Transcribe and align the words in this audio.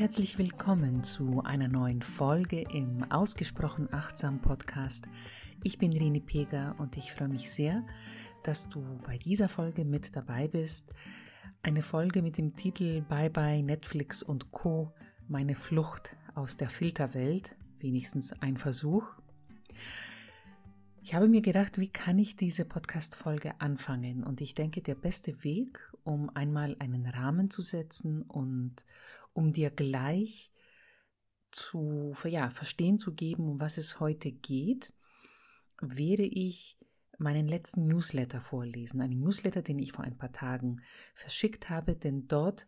herzlich 0.00 0.38
willkommen 0.38 1.04
zu 1.04 1.42
einer 1.44 1.68
neuen 1.68 2.00
Folge 2.00 2.62
im 2.72 3.04
Ausgesprochen 3.12 3.92
Achtsam 3.92 4.40
Podcast. 4.40 5.04
Ich 5.62 5.76
bin 5.76 5.92
Rini 5.92 6.20
Pega 6.20 6.72
und 6.78 6.96
ich 6.96 7.12
freue 7.12 7.28
mich 7.28 7.50
sehr, 7.50 7.84
dass 8.42 8.70
du 8.70 8.80
bei 9.04 9.18
dieser 9.18 9.50
Folge 9.50 9.84
mit 9.84 10.16
dabei 10.16 10.48
bist. 10.48 10.90
Eine 11.62 11.82
Folge 11.82 12.22
mit 12.22 12.38
dem 12.38 12.56
Titel 12.56 13.02
Bye 13.02 13.28
bye 13.28 13.62
Netflix 13.62 14.22
und 14.22 14.52
Co. 14.52 14.90
Meine 15.28 15.54
Flucht 15.54 16.16
aus 16.34 16.56
der 16.56 16.70
Filterwelt. 16.70 17.54
Wenigstens 17.78 18.32
ein 18.40 18.56
Versuch. 18.56 19.06
Ich 21.02 21.14
habe 21.14 21.28
mir 21.28 21.42
gedacht, 21.42 21.76
wie 21.76 21.88
kann 21.88 22.18
ich 22.18 22.36
diese 22.36 22.64
Podcast-Folge 22.64 23.60
anfangen? 23.60 24.24
Und 24.24 24.40
ich 24.40 24.54
denke, 24.54 24.80
der 24.80 24.94
beste 24.94 25.44
Weg, 25.44 25.92
um 26.04 26.30
einmal 26.34 26.74
einen 26.78 27.04
Rahmen 27.04 27.50
zu 27.50 27.60
setzen 27.60 28.22
und 28.22 28.86
um 29.32 29.52
dir 29.52 29.70
gleich 29.70 30.52
zu 31.50 32.14
ja, 32.24 32.50
verstehen 32.50 32.98
zu 32.98 33.14
geben, 33.14 33.48
um 33.48 33.60
was 33.60 33.78
es 33.78 34.00
heute 34.00 34.30
geht, 34.30 34.92
werde 35.80 36.24
ich 36.24 36.78
meinen 37.18 37.48
letzten 37.48 37.86
Newsletter 37.86 38.40
vorlesen. 38.40 39.00
Einen 39.00 39.20
Newsletter, 39.20 39.62
den 39.62 39.78
ich 39.78 39.92
vor 39.92 40.04
ein 40.04 40.16
paar 40.16 40.32
Tagen 40.32 40.80
verschickt 41.14 41.68
habe, 41.68 41.96
denn 41.96 42.28
dort 42.28 42.66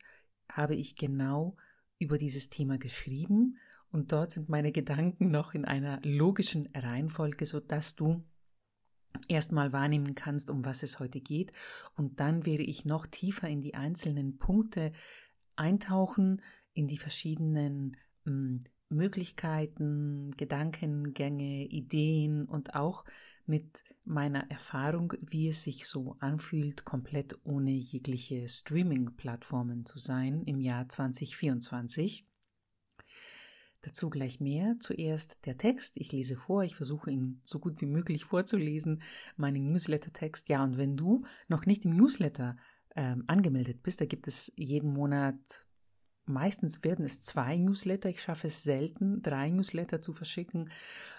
habe 0.51 0.75
ich 0.75 0.97
genau 0.97 1.57
über 1.99 2.19
dieses 2.19 2.51
Thema 2.51 2.79
geschrieben 2.79 3.59
und 3.91 4.13
dort 4.13 4.33
sind 4.33 4.49
meine 4.49 4.73
Gedanken 4.73 5.31
noch 5.31 5.55
in 5.55 5.65
einer 5.65 6.01
logischen 6.03 6.67
Reihenfolge, 6.75 7.47
sodass 7.47 7.95
du 7.95 8.25
erstmal 9.29 9.73
wahrnehmen 9.73 10.15
kannst, 10.15 10.51
um 10.51 10.65
was 10.65 10.83
es 10.83 10.99
heute 10.99 11.21
geht. 11.21 11.53
Und 11.95 12.19
dann 12.19 12.47
werde 12.47 12.63
ich 12.63 12.85
noch 12.85 13.07
tiefer 13.07 13.49
in 13.49 13.61
die 13.61 13.75
einzelnen 13.75 14.39
Punkte 14.39 14.93
eintauchen, 15.57 16.43
in 16.75 16.89
die 16.89 16.99
verschiedenen 16.99 17.97
hm, 18.25 18.61
Möglichkeiten, 18.89 20.33
Gedankengänge, 20.37 21.67
Ideen 21.67 22.45
und 22.45 22.75
auch 22.75 23.05
mit 23.47 23.83
meiner 24.05 24.51
Erfahrung, 24.51 25.15
wie 25.21 25.49
es 25.49 25.65
sich 25.65 25.87
so 25.87 26.17
anfühlt, 26.21 26.85
komplett 26.85 27.39
ohne 27.45 27.73
jegliche 27.73 28.49
Streaming-Plattformen 28.49 29.85
zu 29.85 29.99
sein 29.99 30.43
im 30.45 30.61
Jahr 30.61 30.89
2024. 30.89 32.27
Dazu 33.83 34.11
gleich 34.11 34.39
mehr. 34.39 34.77
Zuerst 34.79 35.45
der 35.45 35.59
Text. 35.59 35.97
Ich 35.97 36.13
lese 36.13 36.37
vor. 36.37 36.63
Ich 36.63 36.77
versuche 36.77 37.11
ihn 37.11 37.41
so 37.45 37.59
gut 37.59 37.81
wie 37.81 37.87
möglich 37.87 38.25
vorzulesen. 38.25 39.03
Meinen 39.37 39.67
Newsletter-Text. 39.67 40.49
Ja, 40.49 40.63
und 40.63 40.77
wenn 40.77 40.97
du 40.97 41.25
noch 41.49 41.67
nicht 41.67 41.85
im 41.85 41.97
Newsletter 41.97 42.57
ähm, 42.97 43.25
angemeldet 43.27 43.83
bist, 43.83 44.01
da 44.01 44.07
gibt 44.07 44.29
es 44.29 44.53
jeden 44.57 44.93
Monat 44.93 45.67
Meistens 46.25 46.85
werden 46.85 47.05
es 47.05 47.21
zwei 47.21 47.57
Newsletter. 47.57 48.09
Ich 48.09 48.23
schaffe 48.23 48.47
es 48.47 48.63
selten, 48.63 49.23
drei 49.23 49.51
Newsletter 49.51 50.01
zu 50.01 50.13
verschicken. 50.13 50.71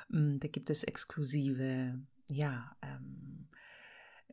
Mm, 0.07 0.37
da 0.39 0.47
gibt 0.47 0.69
es 0.69 0.83
exklusive, 0.83 1.99
ja, 2.27 2.75
ähm, 2.81 3.49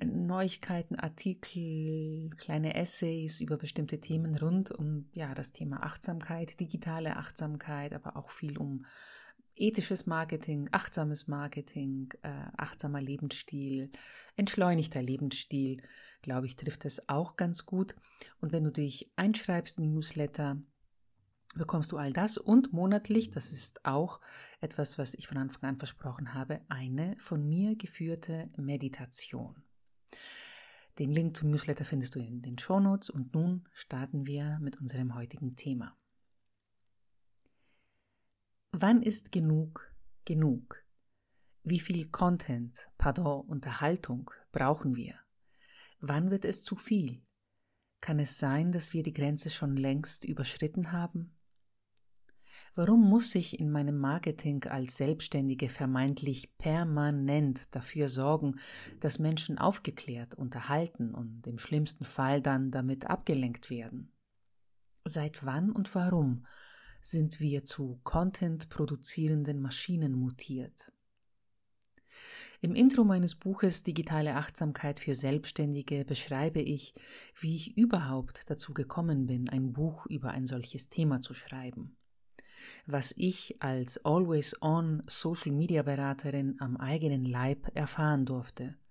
Neuigkeiten, 0.02 0.94
Artikel, 0.96 2.30
kleine 2.36 2.74
Essays 2.74 3.40
über 3.40 3.58
bestimmte 3.58 4.00
Themen 4.00 4.34
rund 4.36 4.70
um 4.70 5.10
ja 5.12 5.34
das 5.34 5.52
Thema 5.52 5.82
Achtsamkeit, 5.82 6.58
digitale 6.58 7.16
Achtsamkeit, 7.16 7.92
aber 7.92 8.16
auch 8.16 8.30
viel 8.30 8.56
um 8.56 8.86
ethisches 9.56 10.06
Marketing, 10.06 10.68
achtsames 10.72 11.28
Marketing, 11.28 12.08
äh, 12.22 12.46
achtsamer 12.56 13.02
Lebensstil, 13.02 13.90
entschleunigter 14.36 15.02
Lebensstil, 15.02 15.82
glaube 16.22 16.46
ich, 16.46 16.56
trifft 16.56 16.84
es 16.84 17.08
auch 17.08 17.36
ganz 17.36 17.66
gut. 17.66 17.94
Und 18.40 18.52
wenn 18.52 18.64
du 18.64 18.72
dich 18.72 19.10
einschreibst 19.16 19.78
in 19.78 19.84
die 19.84 19.90
Newsletter, 19.90 20.60
bekommst 21.54 21.92
du 21.92 21.98
all 21.98 22.12
das 22.12 22.38
und 22.38 22.72
monatlich, 22.72 23.30
das 23.30 23.50
ist 23.50 23.84
auch 23.84 24.20
etwas, 24.60 24.98
was 24.98 25.14
ich 25.14 25.26
von 25.26 25.36
Anfang 25.36 25.70
an 25.70 25.78
versprochen 25.78 26.34
habe, 26.34 26.60
eine 26.68 27.16
von 27.18 27.48
mir 27.48 27.76
geführte 27.76 28.50
Meditation. 28.56 29.62
Den 30.98 31.12
Link 31.12 31.36
zum 31.36 31.50
Newsletter 31.50 31.84
findest 31.84 32.14
du 32.14 32.20
in 32.20 32.42
den 32.42 32.58
Shownotes 32.58 33.10
und 33.10 33.34
nun 33.34 33.68
starten 33.72 34.26
wir 34.26 34.58
mit 34.60 34.80
unserem 34.80 35.14
heutigen 35.14 35.56
Thema. 35.56 35.96
Wann 38.72 39.02
ist 39.02 39.32
genug 39.32 39.90
genug? 40.24 40.84
Wie 41.64 41.80
viel 41.80 42.08
Content, 42.08 42.88
pardon, 42.98 43.40
Unterhaltung 43.46 44.30
brauchen 44.52 44.94
wir? 44.94 45.18
Wann 46.00 46.30
wird 46.30 46.44
es 46.44 46.64
zu 46.64 46.76
viel? 46.76 47.22
Kann 48.00 48.18
es 48.18 48.38
sein, 48.38 48.72
dass 48.72 48.94
wir 48.94 49.02
die 49.02 49.12
Grenze 49.12 49.50
schon 49.50 49.76
längst 49.76 50.24
überschritten 50.24 50.92
haben? 50.92 51.36
Warum 52.74 53.08
muss 53.08 53.34
ich 53.34 53.58
in 53.58 53.70
meinem 53.70 53.98
Marketing 53.98 54.64
als 54.64 54.96
Selbstständige 54.96 55.68
vermeintlich 55.68 56.56
permanent 56.56 57.74
dafür 57.74 58.08
sorgen, 58.08 58.58
dass 59.00 59.18
Menschen 59.18 59.58
aufgeklärt, 59.58 60.34
unterhalten 60.34 61.14
und 61.14 61.46
im 61.46 61.58
schlimmsten 61.58 62.04
Fall 62.04 62.40
dann 62.40 62.70
damit 62.70 63.06
abgelenkt 63.06 63.68
werden? 63.68 64.12
Seit 65.04 65.44
wann 65.44 65.70
und 65.70 65.94
warum 65.94 66.46
sind 67.02 67.40
wir 67.40 67.64
zu 67.64 68.00
Content 68.04 68.68
produzierenden 68.68 69.60
Maschinen 69.60 70.12
mutiert. 70.12 70.92
Im 72.62 72.74
Intro 72.74 73.04
meines 73.04 73.36
Buches 73.36 73.84
Digitale 73.84 74.36
Achtsamkeit 74.36 74.98
für 74.98 75.14
Selbstständige 75.14 76.04
beschreibe 76.04 76.60
ich, 76.60 76.94
wie 77.38 77.56
ich 77.56 77.76
überhaupt 77.78 78.50
dazu 78.50 78.74
gekommen 78.74 79.26
bin, 79.26 79.48
ein 79.48 79.72
Buch 79.72 80.04
über 80.06 80.32
ein 80.32 80.46
solches 80.46 80.90
Thema 80.90 81.22
zu 81.22 81.32
schreiben. 81.32 81.96
Was 82.84 83.14
ich 83.16 83.62
als 83.62 84.04
Always-On 84.04 85.02
Social 85.06 85.52
Media 85.52 85.82
Beraterin 85.82 86.56
am 86.60 86.76
eigenen 86.76 87.24
Leib 87.24 87.74
erfahren 87.74 88.26
durfte– 88.26 88.76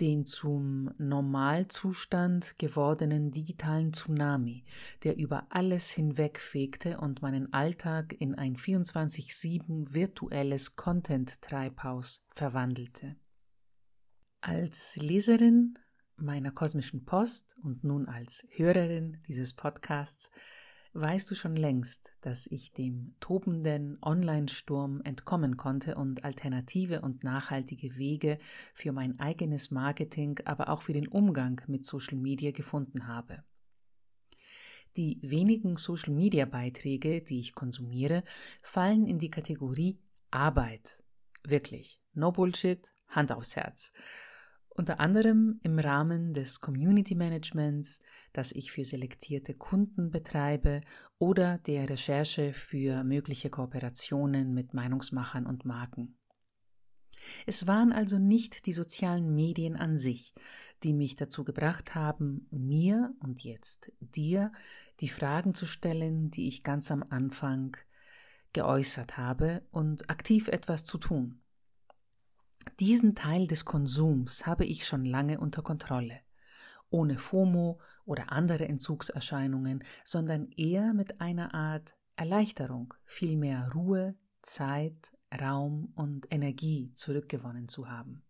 den 0.00 0.26
zum 0.26 0.90
Normalzustand 0.98 2.58
gewordenen 2.58 3.30
digitalen 3.30 3.92
Tsunami, 3.92 4.64
der 5.02 5.16
über 5.16 5.46
alles 5.50 5.90
hinwegfegte 5.90 6.98
und 6.98 7.22
meinen 7.22 7.52
Alltag 7.52 8.14
in 8.18 8.34
ein 8.34 8.56
24-7 8.56 9.92
virtuelles 9.92 10.76
Content-Treibhaus 10.76 12.26
verwandelte. 12.34 13.16
Als 14.40 14.96
Leserin 14.96 15.78
meiner 16.16 16.50
kosmischen 16.50 17.04
Post 17.04 17.56
und 17.62 17.84
nun 17.84 18.06
als 18.06 18.46
Hörerin 18.50 19.22
dieses 19.26 19.54
Podcasts 19.54 20.30
weißt 20.94 21.30
du 21.30 21.34
schon 21.34 21.56
längst, 21.56 22.14
dass 22.20 22.46
ich 22.46 22.72
dem 22.72 23.14
tobenden 23.20 23.98
Online-Sturm 24.00 25.00
entkommen 25.02 25.56
konnte 25.56 25.96
und 25.96 26.24
alternative 26.24 27.02
und 27.02 27.24
nachhaltige 27.24 27.96
Wege 27.96 28.38
für 28.72 28.92
mein 28.92 29.18
eigenes 29.18 29.70
Marketing, 29.70 30.38
aber 30.44 30.68
auch 30.68 30.82
für 30.82 30.92
den 30.92 31.08
Umgang 31.08 31.60
mit 31.66 31.84
Social 31.84 32.16
Media 32.16 32.52
gefunden 32.52 33.08
habe. 33.08 33.42
Die 34.96 35.18
wenigen 35.22 35.76
Social 35.76 36.14
Media 36.14 36.44
Beiträge, 36.44 37.20
die 37.20 37.40
ich 37.40 37.54
konsumiere, 37.54 38.22
fallen 38.62 39.04
in 39.04 39.18
die 39.18 39.30
Kategorie 39.30 39.98
Arbeit. 40.30 41.02
Wirklich. 41.42 42.00
No 42.12 42.30
Bullshit, 42.30 42.94
Hand 43.08 43.32
aufs 43.32 43.56
Herz 43.56 43.92
unter 44.74 45.00
anderem 45.00 45.60
im 45.62 45.78
Rahmen 45.78 46.34
des 46.34 46.60
Community 46.60 47.14
Managements, 47.14 48.00
das 48.32 48.52
ich 48.52 48.72
für 48.72 48.84
selektierte 48.84 49.54
Kunden 49.54 50.10
betreibe 50.10 50.80
oder 51.18 51.58
der 51.58 51.88
Recherche 51.88 52.52
für 52.52 53.04
mögliche 53.04 53.50
Kooperationen 53.50 54.52
mit 54.52 54.74
Meinungsmachern 54.74 55.46
und 55.46 55.64
Marken. 55.64 56.18
Es 57.46 57.66
waren 57.66 57.92
also 57.92 58.18
nicht 58.18 58.66
die 58.66 58.72
sozialen 58.72 59.34
Medien 59.34 59.76
an 59.76 59.96
sich, 59.96 60.34
die 60.82 60.92
mich 60.92 61.16
dazu 61.16 61.44
gebracht 61.44 61.94
haben, 61.94 62.46
mir 62.50 63.14
und 63.20 63.42
jetzt 63.42 63.92
dir 64.00 64.52
die 65.00 65.08
Fragen 65.08 65.54
zu 65.54 65.66
stellen, 65.66 66.30
die 66.30 66.48
ich 66.48 66.64
ganz 66.64 66.90
am 66.90 67.04
Anfang 67.08 67.76
geäußert 68.52 69.16
habe 69.16 69.66
und 69.70 70.10
aktiv 70.10 70.48
etwas 70.48 70.84
zu 70.84 70.98
tun. 70.98 71.40
Diesen 72.80 73.14
Teil 73.14 73.46
des 73.46 73.64
Konsums 73.64 74.46
habe 74.46 74.64
ich 74.64 74.86
schon 74.86 75.04
lange 75.04 75.38
unter 75.38 75.62
Kontrolle, 75.62 76.20
ohne 76.90 77.18
FOMO 77.18 77.80
oder 78.04 78.32
andere 78.32 78.66
Entzugserscheinungen, 78.68 79.84
sondern 80.04 80.50
eher 80.52 80.92
mit 80.94 81.20
einer 81.20 81.54
Art 81.54 81.96
Erleichterung, 82.16 82.94
viel 83.04 83.36
mehr 83.36 83.70
Ruhe, 83.72 84.16
Zeit, 84.42 85.12
Raum 85.40 85.92
und 85.94 86.32
Energie 86.32 86.92
zurückgewonnen 86.94 87.68
zu 87.68 87.88
haben. 87.88 88.24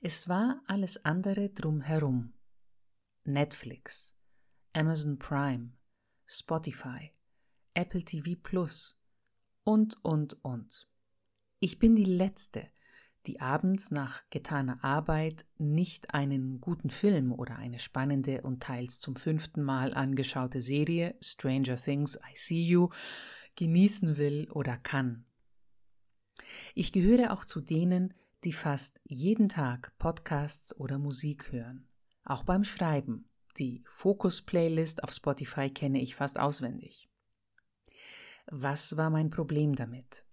Es 0.00 0.28
war 0.28 0.62
alles 0.66 1.04
andere 1.04 1.50
drumherum. 1.50 2.32
Netflix, 3.24 4.14
Amazon 4.72 5.18
Prime, 5.18 5.70
Spotify, 6.26 7.12
Apple 7.74 8.02
TV 8.02 8.38
Plus 8.42 8.98
und, 9.64 10.02
und, 10.04 10.44
und. 10.44 10.88
Ich 11.60 11.78
bin 11.78 11.94
die 11.94 12.04
Letzte, 12.04 12.68
die 13.26 13.40
abends 13.40 13.90
nach 13.90 14.22
getaner 14.30 14.82
Arbeit 14.82 15.44
nicht 15.58 16.14
einen 16.14 16.60
guten 16.60 16.90
Film 16.90 17.32
oder 17.32 17.56
eine 17.56 17.78
spannende 17.78 18.42
und 18.42 18.62
teils 18.62 19.00
zum 19.00 19.16
fünften 19.16 19.62
Mal 19.62 19.94
angeschaute 19.94 20.60
Serie 20.60 21.14
Stranger 21.20 21.76
Things 21.76 22.16
I 22.16 22.36
See 22.36 22.62
You 22.62 22.88
genießen 23.56 24.16
will 24.16 24.50
oder 24.50 24.76
kann. 24.76 25.24
Ich 26.74 26.92
gehöre 26.92 27.32
auch 27.32 27.44
zu 27.44 27.60
denen, 27.60 28.14
die 28.44 28.52
fast 28.52 29.00
jeden 29.04 29.48
Tag 29.48 29.96
Podcasts 29.98 30.76
oder 30.78 30.98
Musik 30.98 31.52
hören, 31.52 31.88
auch 32.24 32.44
beim 32.44 32.64
Schreiben. 32.64 33.28
Die 33.58 33.84
Focus-Playlist 33.86 35.04
auf 35.04 35.12
Spotify 35.12 35.70
kenne 35.70 36.00
ich 36.00 36.14
fast 36.14 36.40
auswendig. 36.40 37.08
Was 38.46 38.96
war 38.96 39.10
mein 39.10 39.30
Problem 39.30 39.76
damit? 39.76 40.24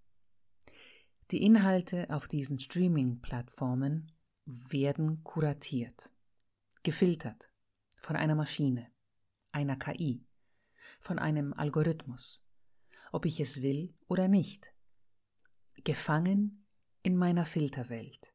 Die 1.32 1.44
Inhalte 1.44 2.10
auf 2.10 2.28
diesen 2.28 2.58
Streaming-Plattformen 2.58 4.12
werden 4.46 5.24
kuratiert, 5.24 6.12
gefiltert 6.82 7.52
von 7.98 8.16
einer 8.16 8.34
Maschine, 8.34 8.88
einer 9.52 9.76
KI, 9.76 10.26
von 11.00 11.20
einem 11.20 11.54
Algorithmus, 11.54 12.44
ob 13.12 13.26
ich 13.26 13.40
es 13.40 13.62
will 13.62 13.94
oder 14.08 14.28
nicht. 14.28 14.74
Gefangen 15.84 16.66
in 17.04 17.16
meiner 17.16 17.46
Filterwelt. 17.46 18.34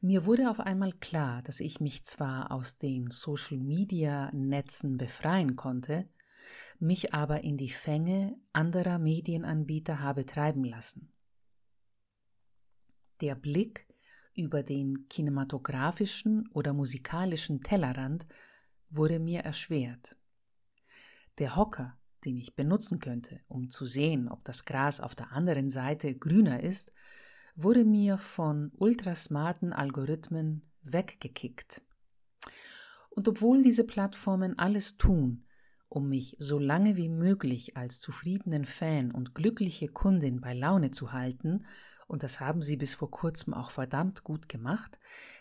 Mir 0.00 0.24
wurde 0.24 0.50
auf 0.50 0.60
einmal 0.60 0.92
klar, 0.92 1.42
dass 1.42 1.58
ich 1.58 1.80
mich 1.80 2.04
zwar 2.04 2.52
aus 2.52 2.78
den 2.78 3.10
Social-Media-Netzen 3.10 4.98
befreien 4.98 5.56
konnte, 5.56 6.08
mich 6.78 7.12
aber 7.12 7.42
in 7.42 7.56
die 7.56 7.70
Fänge 7.70 8.36
anderer 8.52 9.00
Medienanbieter 9.00 9.98
habe 9.98 10.24
treiben 10.24 10.62
lassen. 10.62 11.12
Der 13.20 13.34
Blick 13.34 13.86
über 14.34 14.62
den 14.62 15.08
kinematografischen 15.08 16.48
oder 16.52 16.72
musikalischen 16.72 17.60
Tellerrand 17.60 18.26
wurde 18.90 19.18
mir 19.18 19.40
erschwert. 19.40 20.16
Der 21.38 21.56
Hocker, 21.56 21.98
den 22.24 22.36
ich 22.36 22.54
benutzen 22.54 22.98
könnte, 22.98 23.40
um 23.48 23.70
zu 23.70 23.86
sehen, 23.86 24.28
ob 24.28 24.44
das 24.44 24.64
Gras 24.64 25.00
auf 25.00 25.14
der 25.14 25.32
anderen 25.32 25.70
Seite 25.70 26.14
grüner 26.14 26.62
ist, 26.62 26.92
wurde 27.54 27.84
mir 27.84 28.18
von 28.18 28.72
ultrasmarten 28.76 29.72
Algorithmen 29.72 30.62
weggekickt. 30.82 31.82
Und 33.10 33.28
obwohl 33.28 33.62
diese 33.62 33.84
Plattformen 33.84 34.58
alles 34.58 34.96
tun, 34.96 35.44
um 35.88 36.08
mich 36.08 36.36
so 36.38 36.58
lange 36.58 36.96
wie 36.96 37.10
möglich 37.10 37.76
als 37.76 38.00
zufriedenen 38.00 38.64
Fan 38.64 39.10
und 39.10 39.34
glückliche 39.34 39.88
Kundin 39.88 40.40
bei 40.40 40.54
Laune 40.54 40.90
zu 40.90 41.12
halten, 41.12 41.66
und 42.06 42.22
das 42.22 42.40
haben 42.40 42.62
sie 42.62 42.76
bis 42.76 42.94
vor 42.94 43.10
kurzem 43.10 43.54
auch 43.54 43.70
verdammt 43.70 44.24
gut 44.24 44.48
gemacht, 44.48 44.98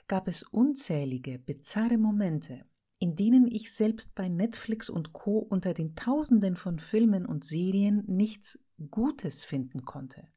gab 0.08 0.28
es 0.28 0.44
unzählige, 0.44 1.40
bizarre 1.40 1.98
Momente, 1.98 2.66
in 3.00 3.16
denen 3.16 3.48
ich 3.48 3.74
selbst 3.74 4.14
bei 4.16 4.30
Netflix 4.30 4.90
und 4.90 5.14
Co 5.14 5.40
unter 5.40 5.74
den 5.74 5.96
Tausenden 5.96 6.56
von 6.56 6.80
Filmen 6.80 7.26
und 7.26 7.44
Serien 7.44 8.04
nichts 8.06 8.64
Gutes 8.90 9.44
finden 9.44 9.86
konnte. 9.86 10.28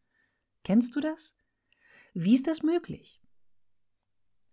Kennst 0.63 0.97
du 0.97 1.01
das? 1.01 1.35
Wie 2.15 2.35
ist 2.35 2.47
das 2.47 2.63
möglich? 2.63 3.21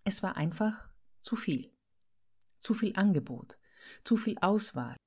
Es 0.03 0.23
war 0.23 0.35
einfach 0.35 0.91
zu 1.21 1.35
viel. 1.35 1.71
Zu 2.59 2.73
viel 2.73 2.95
Angebot, 2.95 3.59
zu 4.03 4.17
viel 4.17 4.37
Auswahl, 4.39 4.97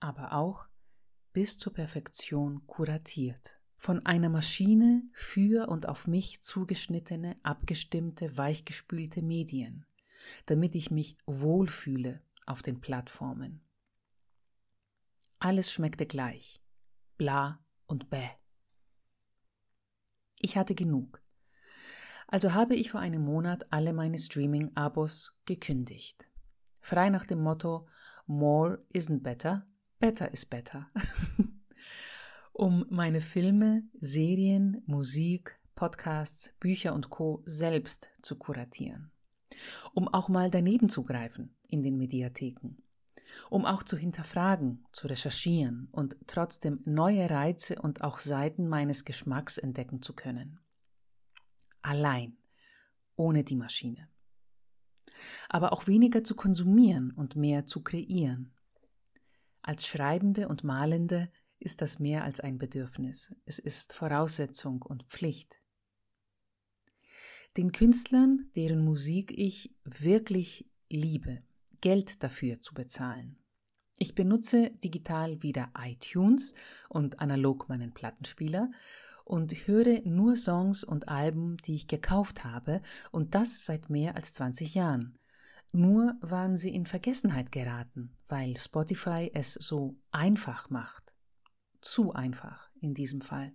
aber 0.00 0.32
auch 0.32 0.66
bis 1.32 1.58
zur 1.58 1.72
Perfektion 1.72 2.66
kuratiert 2.66 3.58
von 3.84 4.06
einer 4.06 4.30
Maschine 4.30 5.02
für 5.12 5.68
und 5.68 5.90
auf 5.90 6.06
mich 6.06 6.40
zugeschnittene, 6.40 7.36
abgestimmte, 7.42 8.38
weichgespülte 8.38 9.20
Medien, 9.20 9.84
damit 10.46 10.74
ich 10.74 10.90
mich 10.90 11.18
wohlfühle 11.26 12.22
auf 12.46 12.62
den 12.62 12.80
Plattformen. 12.80 13.60
Alles 15.38 15.70
schmeckte 15.70 16.06
gleich, 16.06 16.62
bla 17.18 17.62
und 17.84 18.08
bäh. 18.08 18.30
Ich 20.40 20.56
hatte 20.56 20.74
genug. 20.74 21.22
Also 22.26 22.54
habe 22.54 22.76
ich 22.76 22.90
vor 22.90 23.00
einem 23.00 23.22
Monat 23.22 23.70
alle 23.70 23.92
meine 23.92 24.18
Streaming-Abos 24.18 25.38
gekündigt. 25.44 26.30
Frei 26.80 27.10
nach 27.10 27.26
dem 27.26 27.42
Motto 27.42 27.86
More 28.24 28.82
isn't 28.94 29.22
better, 29.22 29.66
better 29.98 30.32
is 30.32 30.46
better. 30.46 30.90
um 32.54 32.86
meine 32.88 33.20
Filme, 33.20 33.82
Serien, 34.00 34.80
Musik, 34.86 35.58
Podcasts, 35.74 36.54
Bücher 36.60 36.94
und 36.94 37.10
Co 37.10 37.42
selbst 37.44 38.10
zu 38.22 38.36
kuratieren. 38.36 39.10
Um 39.92 40.06
auch 40.06 40.28
mal 40.28 40.50
daneben 40.50 40.88
zu 40.88 41.02
greifen 41.02 41.56
in 41.66 41.82
den 41.82 41.96
Mediatheken. 41.96 42.76
Um 43.50 43.66
auch 43.66 43.82
zu 43.82 43.96
hinterfragen, 43.96 44.86
zu 44.92 45.08
recherchieren 45.08 45.88
und 45.90 46.16
trotzdem 46.28 46.80
neue 46.84 47.28
Reize 47.28 47.82
und 47.82 48.04
auch 48.04 48.20
Seiten 48.20 48.68
meines 48.68 49.04
Geschmacks 49.04 49.58
entdecken 49.58 50.00
zu 50.00 50.12
können. 50.12 50.60
Allein, 51.82 52.36
ohne 53.16 53.42
die 53.42 53.56
Maschine. 53.56 54.08
Aber 55.48 55.72
auch 55.72 55.88
weniger 55.88 56.22
zu 56.22 56.36
konsumieren 56.36 57.10
und 57.10 57.34
mehr 57.34 57.66
zu 57.66 57.82
kreieren. 57.82 58.52
Als 59.60 59.88
Schreibende 59.88 60.46
und 60.46 60.62
Malende 60.62 61.30
ist 61.64 61.80
das 61.80 61.98
mehr 61.98 62.24
als 62.24 62.40
ein 62.40 62.58
Bedürfnis, 62.58 63.34
es 63.46 63.58
ist 63.58 63.94
Voraussetzung 63.94 64.82
und 64.82 65.04
Pflicht. 65.04 65.60
Den 67.56 67.72
Künstlern, 67.72 68.50
deren 68.54 68.84
Musik 68.84 69.32
ich 69.36 69.74
wirklich 69.84 70.68
liebe, 70.90 71.42
Geld 71.80 72.22
dafür 72.22 72.60
zu 72.60 72.74
bezahlen. 72.74 73.38
Ich 73.96 74.14
benutze 74.14 74.70
digital 74.70 75.42
wieder 75.42 75.70
iTunes 75.78 76.54
und 76.88 77.20
analog 77.20 77.68
meinen 77.68 77.94
Plattenspieler 77.94 78.70
und 79.24 79.66
höre 79.66 80.02
nur 80.04 80.36
Songs 80.36 80.84
und 80.84 81.08
Alben, 81.08 81.56
die 81.58 81.76
ich 81.76 81.86
gekauft 81.86 82.44
habe, 82.44 82.82
und 83.10 83.34
das 83.34 83.64
seit 83.64 83.88
mehr 83.88 84.16
als 84.16 84.34
20 84.34 84.74
Jahren. 84.74 85.18
Nur 85.72 86.14
waren 86.20 86.56
sie 86.56 86.74
in 86.74 86.86
Vergessenheit 86.86 87.52
geraten, 87.52 88.16
weil 88.28 88.56
Spotify 88.58 89.30
es 89.32 89.54
so 89.54 89.96
einfach 90.10 90.70
macht 90.70 91.13
zu 91.84 92.12
einfach 92.12 92.70
in 92.80 92.94
diesem 92.94 93.20
Fall. 93.20 93.52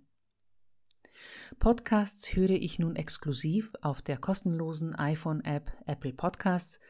Podcasts 1.58 2.34
höre 2.34 2.50
ich 2.50 2.78
nun 2.78 2.96
exklusiv 2.96 3.72
auf 3.82 4.00
der 4.00 4.16
kostenlosen 4.16 4.94
iPhone-App 4.94 5.72
Apple 5.86 6.12
Podcasts. 6.12 6.80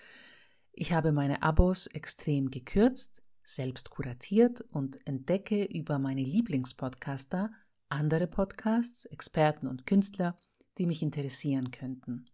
Ich 0.72 0.92
habe 0.92 1.12
meine 1.12 1.42
Abos 1.42 1.86
extrem 1.86 2.50
gekürzt, 2.50 3.22
selbst 3.42 3.90
kuratiert 3.90 4.60
und 4.70 5.04
entdecke 5.06 5.64
über 5.64 5.98
meine 5.98 6.22
Lieblingspodcaster 6.22 7.50
andere 7.88 8.28
Podcasts, 8.28 9.04
Experten 9.06 9.66
und 9.66 9.84
Künstler, 9.84 10.38
die 10.78 10.86
mich 10.86 11.02
interessieren 11.02 11.72
könnten. 11.72 12.26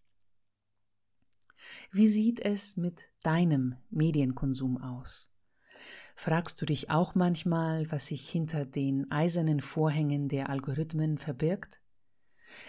Wie 1.91 2.07
sieht 2.07 2.41
es 2.41 2.77
mit 2.77 3.07
deinem 3.23 3.77
Medienkonsum 3.89 4.77
aus? 4.77 5.31
Fragst 6.19 6.63
du 6.63 6.67
dich 6.67 6.89
auch 6.89 7.15
manchmal, 7.15 7.93
was 7.93 8.07
sich 8.07 8.29
hinter 8.29 8.65
den 8.65 9.09
eisernen 9.13 9.61
Vorhängen 9.61 10.29
der 10.29 10.49
Algorithmen 10.49 11.19
verbirgt? 11.19 11.83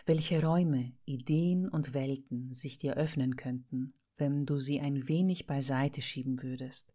Welche 0.05 0.43
Räume, 0.43 0.91
Ideen 1.05 1.69
und 1.69 1.93
Welten 1.93 2.53
sich 2.53 2.77
dir 2.77 2.97
öffnen 2.97 3.37
könnten, 3.37 3.93
wenn 4.17 4.41
du 4.41 4.57
sie 4.59 4.81
ein 4.81 5.07
wenig 5.07 5.47
beiseite 5.47 6.01
schieben 6.01 6.43
würdest, 6.43 6.93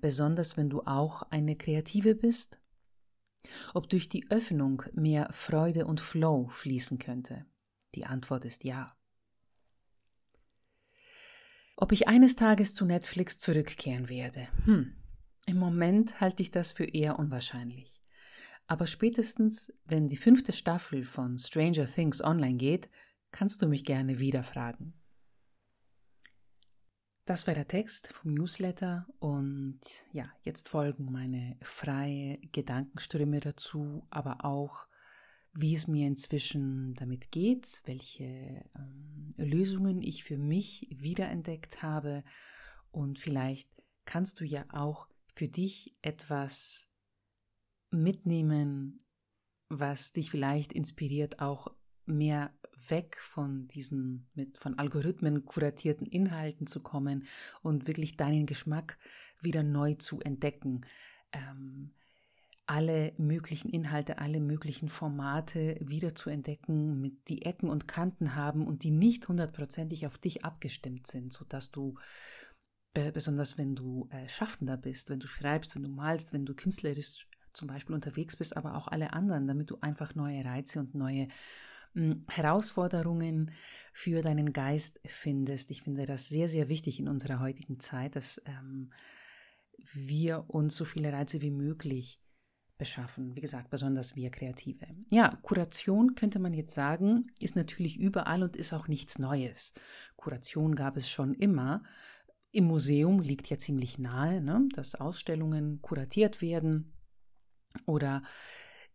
besonders 0.00 0.56
wenn 0.56 0.70
du 0.70 0.82
auch 0.82 1.22
eine 1.30 1.56
Kreative 1.56 2.14
bist? 2.14 2.60
Ob 3.74 3.88
durch 3.88 4.08
die 4.08 4.30
Öffnung 4.30 4.84
mehr 4.92 5.28
Freude 5.32 5.84
und 5.84 6.00
Flow 6.00 6.46
fließen 6.48 7.00
könnte? 7.00 7.44
Die 7.96 8.06
Antwort 8.06 8.44
ist 8.44 8.62
ja. 8.62 8.96
Ob 11.76 11.90
ich 11.90 12.06
eines 12.06 12.36
Tages 12.36 12.74
zu 12.74 12.84
Netflix 12.84 13.38
zurückkehren 13.40 14.08
werde? 14.08 14.48
Hm, 14.64 14.97
im 15.48 15.58
Moment 15.58 16.20
halte 16.20 16.42
ich 16.42 16.50
das 16.50 16.72
für 16.72 16.84
eher 16.84 17.18
unwahrscheinlich. 17.18 18.02
Aber 18.66 18.86
spätestens, 18.86 19.72
wenn 19.86 20.06
die 20.06 20.18
fünfte 20.18 20.52
Staffel 20.52 21.04
von 21.04 21.38
Stranger 21.38 21.86
Things 21.86 22.22
online 22.22 22.58
geht, 22.58 22.90
kannst 23.30 23.62
du 23.62 23.66
mich 23.66 23.84
gerne 23.84 24.18
wieder 24.20 24.42
fragen. 24.42 24.92
Das 27.24 27.46
war 27.46 27.54
der 27.54 27.66
Text 27.66 28.08
vom 28.08 28.34
Newsletter 28.34 29.06
und 29.20 29.80
ja, 30.12 30.30
jetzt 30.42 30.68
folgen 30.68 31.10
meine 31.10 31.56
freie 31.62 32.38
Gedankenströme 32.52 33.40
dazu, 33.40 34.06
aber 34.10 34.44
auch, 34.44 34.86
wie 35.54 35.74
es 35.74 35.88
mir 35.88 36.06
inzwischen 36.06 36.94
damit 36.94 37.30
geht, 37.30 37.66
welche 37.84 38.64
ähm, 38.76 39.30
Lösungen 39.36 40.02
ich 40.02 40.24
für 40.24 40.38
mich 40.38 40.88
wiederentdeckt 40.90 41.82
habe 41.82 42.22
und 42.90 43.18
vielleicht 43.18 43.70
kannst 44.04 44.40
du 44.40 44.44
ja 44.44 44.64
auch 44.70 45.08
für 45.38 45.46
dich 45.46 45.96
etwas 46.02 46.88
mitnehmen, 47.92 49.04
was 49.68 50.12
dich 50.12 50.30
vielleicht 50.30 50.72
inspiriert, 50.72 51.38
auch 51.38 51.68
mehr 52.06 52.52
weg 52.88 53.18
von 53.20 53.68
diesen 53.68 54.28
mit 54.34 54.58
von 54.58 54.78
Algorithmen 54.80 55.44
kuratierten 55.44 56.08
Inhalten 56.08 56.66
zu 56.66 56.82
kommen 56.82 57.24
und 57.62 57.86
wirklich 57.86 58.16
deinen 58.16 58.46
Geschmack 58.46 58.98
wieder 59.40 59.62
neu 59.62 59.94
zu 59.94 60.20
entdecken. 60.20 60.80
Ähm, 61.30 61.94
alle 62.66 63.12
möglichen 63.16 63.68
Inhalte, 63.70 64.18
alle 64.18 64.40
möglichen 64.40 64.88
Formate 64.88 65.76
wieder 65.80 66.16
zu 66.16 66.30
entdecken, 66.30 67.00
mit 67.00 67.28
die 67.28 67.42
Ecken 67.42 67.70
und 67.70 67.86
Kanten 67.86 68.34
haben 68.34 68.66
und 68.66 68.82
die 68.82 68.90
nicht 68.90 69.28
hundertprozentig 69.28 70.04
auf 70.04 70.18
dich 70.18 70.44
abgestimmt 70.44 71.06
sind, 71.06 71.32
sodass 71.32 71.70
du 71.70 71.94
besonders 72.94 73.58
wenn 73.58 73.74
du 73.74 74.08
äh, 74.10 74.28
Schaffender 74.28 74.76
bist, 74.76 75.10
wenn 75.10 75.20
du 75.20 75.26
schreibst, 75.26 75.74
wenn 75.74 75.82
du 75.82 75.88
malst, 75.88 76.32
wenn 76.32 76.44
du 76.44 76.54
künstlerisch 76.54 77.26
zum 77.52 77.68
Beispiel 77.68 77.94
unterwegs 77.94 78.36
bist, 78.36 78.56
aber 78.56 78.76
auch 78.76 78.88
alle 78.88 79.12
anderen, 79.12 79.46
damit 79.46 79.70
du 79.70 79.78
einfach 79.80 80.14
neue 80.14 80.44
Reize 80.44 80.80
und 80.80 80.94
neue 80.94 81.28
hm, 81.94 82.20
Herausforderungen 82.28 83.50
für 83.92 84.22
deinen 84.22 84.52
Geist 84.52 85.00
findest. 85.04 85.70
Ich 85.70 85.82
finde 85.82 86.04
das 86.04 86.28
sehr, 86.28 86.48
sehr 86.48 86.68
wichtig 86.68 87.00
in 87.00 87.08
unserer 87.08 87.40
heutigen 87.40 87.80
Zeit, 87.80 88.16
dass 88.16 88.40
ähm, 88.46 88.92
wir 89.92 90.44
uns 90.48 90.76
so 90.76 90.84
viele 90.84 91.12
Reize 91.12 91.40
wie 91.40 91.50
möglich 91.50 92.20
beschaffen. 92.78 93.34
Wie 93.34 93.40
gesagt, 93.40 93.70
besonders 93.70 94.14
wir 94.14 94.30
Kreative. 94.30 94.86
Ja, 95.10 95.36
Kuration 95.42 96.14
könnte 96.14 96.38
man 96.38 96.54
jetzt 96.54 96.74
sagen, 96.74 97.26
ist 97.40 97.56
natürlich 97.56 97.98
überall 97.98 98.44
und 98.44 98.56
ist 98.56 98.72
auch 98.72 98.86
nichts 98.86 99.18
Neues. 99.18 99.74
Kuration 100.16 100.76
gab 100.76 100.96
es 100.96 101.10
schon 101.10 101.34
immer. 101.34 101.82
Im 102.50 102.64
Museum 102.64 103.18
liegt 103.18 103.50
ja 103.50 103.58
ziemlich 103.58 103.98
nahe, 103.98 104.40
ne, 104.40 104.68
dass 104.74 104.94
Ausstellungen 104.94 105.82
kuratiert 105.82 106.40
werden 106.40 106.94
oder 107.86 108.22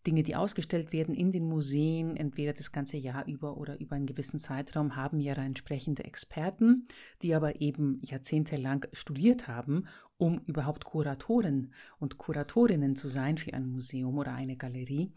Dinge, 0.06 0.24
die 0.24 0.36
ausgestellt 0.36 0.92
werden 0.92 1.16
in 1.16 1.32
den 1.32 1.46
Museen, 1.46 2.18
entweder 2.18 2.52
das 2.54 2.72
ganze 2.72 2.98
Jahr 2.98 3.26
über 3.26 3.58
oder 3.58 3.80
über 3.80 3.96
einen 3.96 4.06
gewissen 4.06 4.38
Zeitraum, 4.38 4.96
haben 4.98 5.20
ja 5.20 5.34
entsprechende 5.34 6.04
Experten, 6.04 6.84
die 7.22 7.34
aber 7.34 7.62
eben 7.62 8.02
jahrzehntelang 8.04 8.86
studiert 8.92 9.48
haben, 9.48 9.88
um 10.18 10.40
überhaupt 10.40 10.84
Kuratoren 10.84 11.74
und 12.00 12.18
Kuratorinnen 12.18 12.96
zu 12.98 13.08
sein 13.08 13.38
für 13.38 13.54
ein 13.54 13.68
Museum 13.68 14.18
oder 14.18 14.34
eine 14.34 14.58
Galerie. 14.58 15.14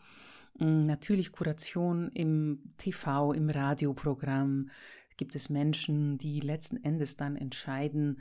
Mm, 0.58 0.86
natürlich 0.86 1.32
Kuration 1.32 2.10
im 2.12 2.72
TV, 2.78 3.32
im 3.32 3.50
Radioprogramm. 3.50 4.70
Gibt 5.16 5.34
es 5.34 5.48
Menschen, 5.48 6.18
die 6.18 6.40
letzten 6.40 6.82
Endes 6.82 7.16
dann 7.16 7.36
entscheiden, 7.36 8.20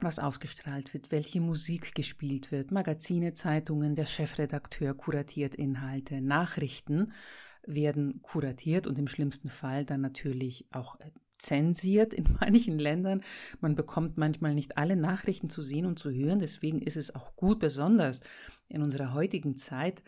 was 0.00 0.18
ausgestrahlt 0.18 0.94
wird, 0.94 1.10
welche 1.10 1.40
Musik 1.40 1.94
gespielt 1.94 2.52
wird, 2.52 2.70
Magazine, 2.70 3.34
Zeitungen, 3.34 3.94
der 3.94 4.06
Chefredakteur 4.06 4.94
kuratiert 4.94 5.54
Inhalte, 5.54 6.20
Nachrichten 6.20 7.12
werden 7.66 8.22
kuratiert 8.22 8.86
und 8.86 8.98
im 8.98 9.06
schlimmsten 9.06 9.50
Fall 9.50 9.84
dann 9.84 10.00
natürlich 10.00 10.66
auch 10.70 10.98
äh, 11.00 11.10
zensiert 11.38 12.14
in 12.14 12.24
manchen 12.40 12.78
Ländern. 12.78 13.22
Man 13.60 13.74
bekommt 13.74 14.16
manchmal 14.16 14.54
nicht 14.54 14.78
alle 14.78 14.96
Nachrichten 14.96 15.50
zu 15.50 15.62
sehen 15.62 15.86
und 15.86 15.98
zu 15.98 16.10
hören. 16.10 16.38
Deswegen 16.38 16.80
ist 16.80 16.96
es 16.96 17.14
auch 17.14 17.36
gut, 17.36 17.58
besonders 17.58 18.22
in 18.68 18.82
unserer 18.82 19.12
heutigen 19.12 19.56
Zeit 19.56 20.02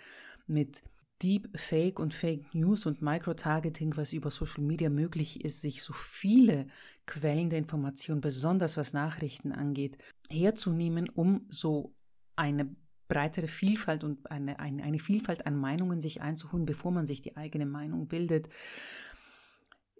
mit 0.46 0.82
Deep 1.22 1.48
Fake 1.58 1.98
und 1.98 2.14
Fake 2.14 2.54
News 2.54 2.86
und 2.86 3.00
Microtargeting, 3.00 3.96
was 3.96 4.12
über 4.12 4.30
Social 4.30 4.64
Media 4.64 4.90
möglich 4.90 5.44
ist, 5.44 5.60
sich 5.60 5.82
so 5.82 5.92
viele 5.92 6.66
Quellen 7.06 7.50
der 7.50 7.58
Information, 7.58 8.20
besonders 8.20 8.76
was 8.76 8.92
Nachrichten 8.92 9.52
angeht, 9.52 9.98
herzunehmen, 10.28 11.08
um 11.08 11.46
so 11.48 11.94
eine 12.34 12.74
breitere 13.08 13.46
Vielfalt 13.46 14.04
und 14.04 14.30
eine, 14.30 14.58
eine, 14.58 14.82
eine 14.82 14.98
Vielfalt 14.98 15.46
an 15.46 15.56
Meinungen 15.56 16.00
sich 16.00 16.22
einzuholen, 16.22 16.66
bevor 16.66 16.90
man 16.90 17.06
sich 17.06 17.20
die 17.20 17.36
eigene 17.36 17.66
Meinung 17.66 18.08
bildet. 18.08 18.48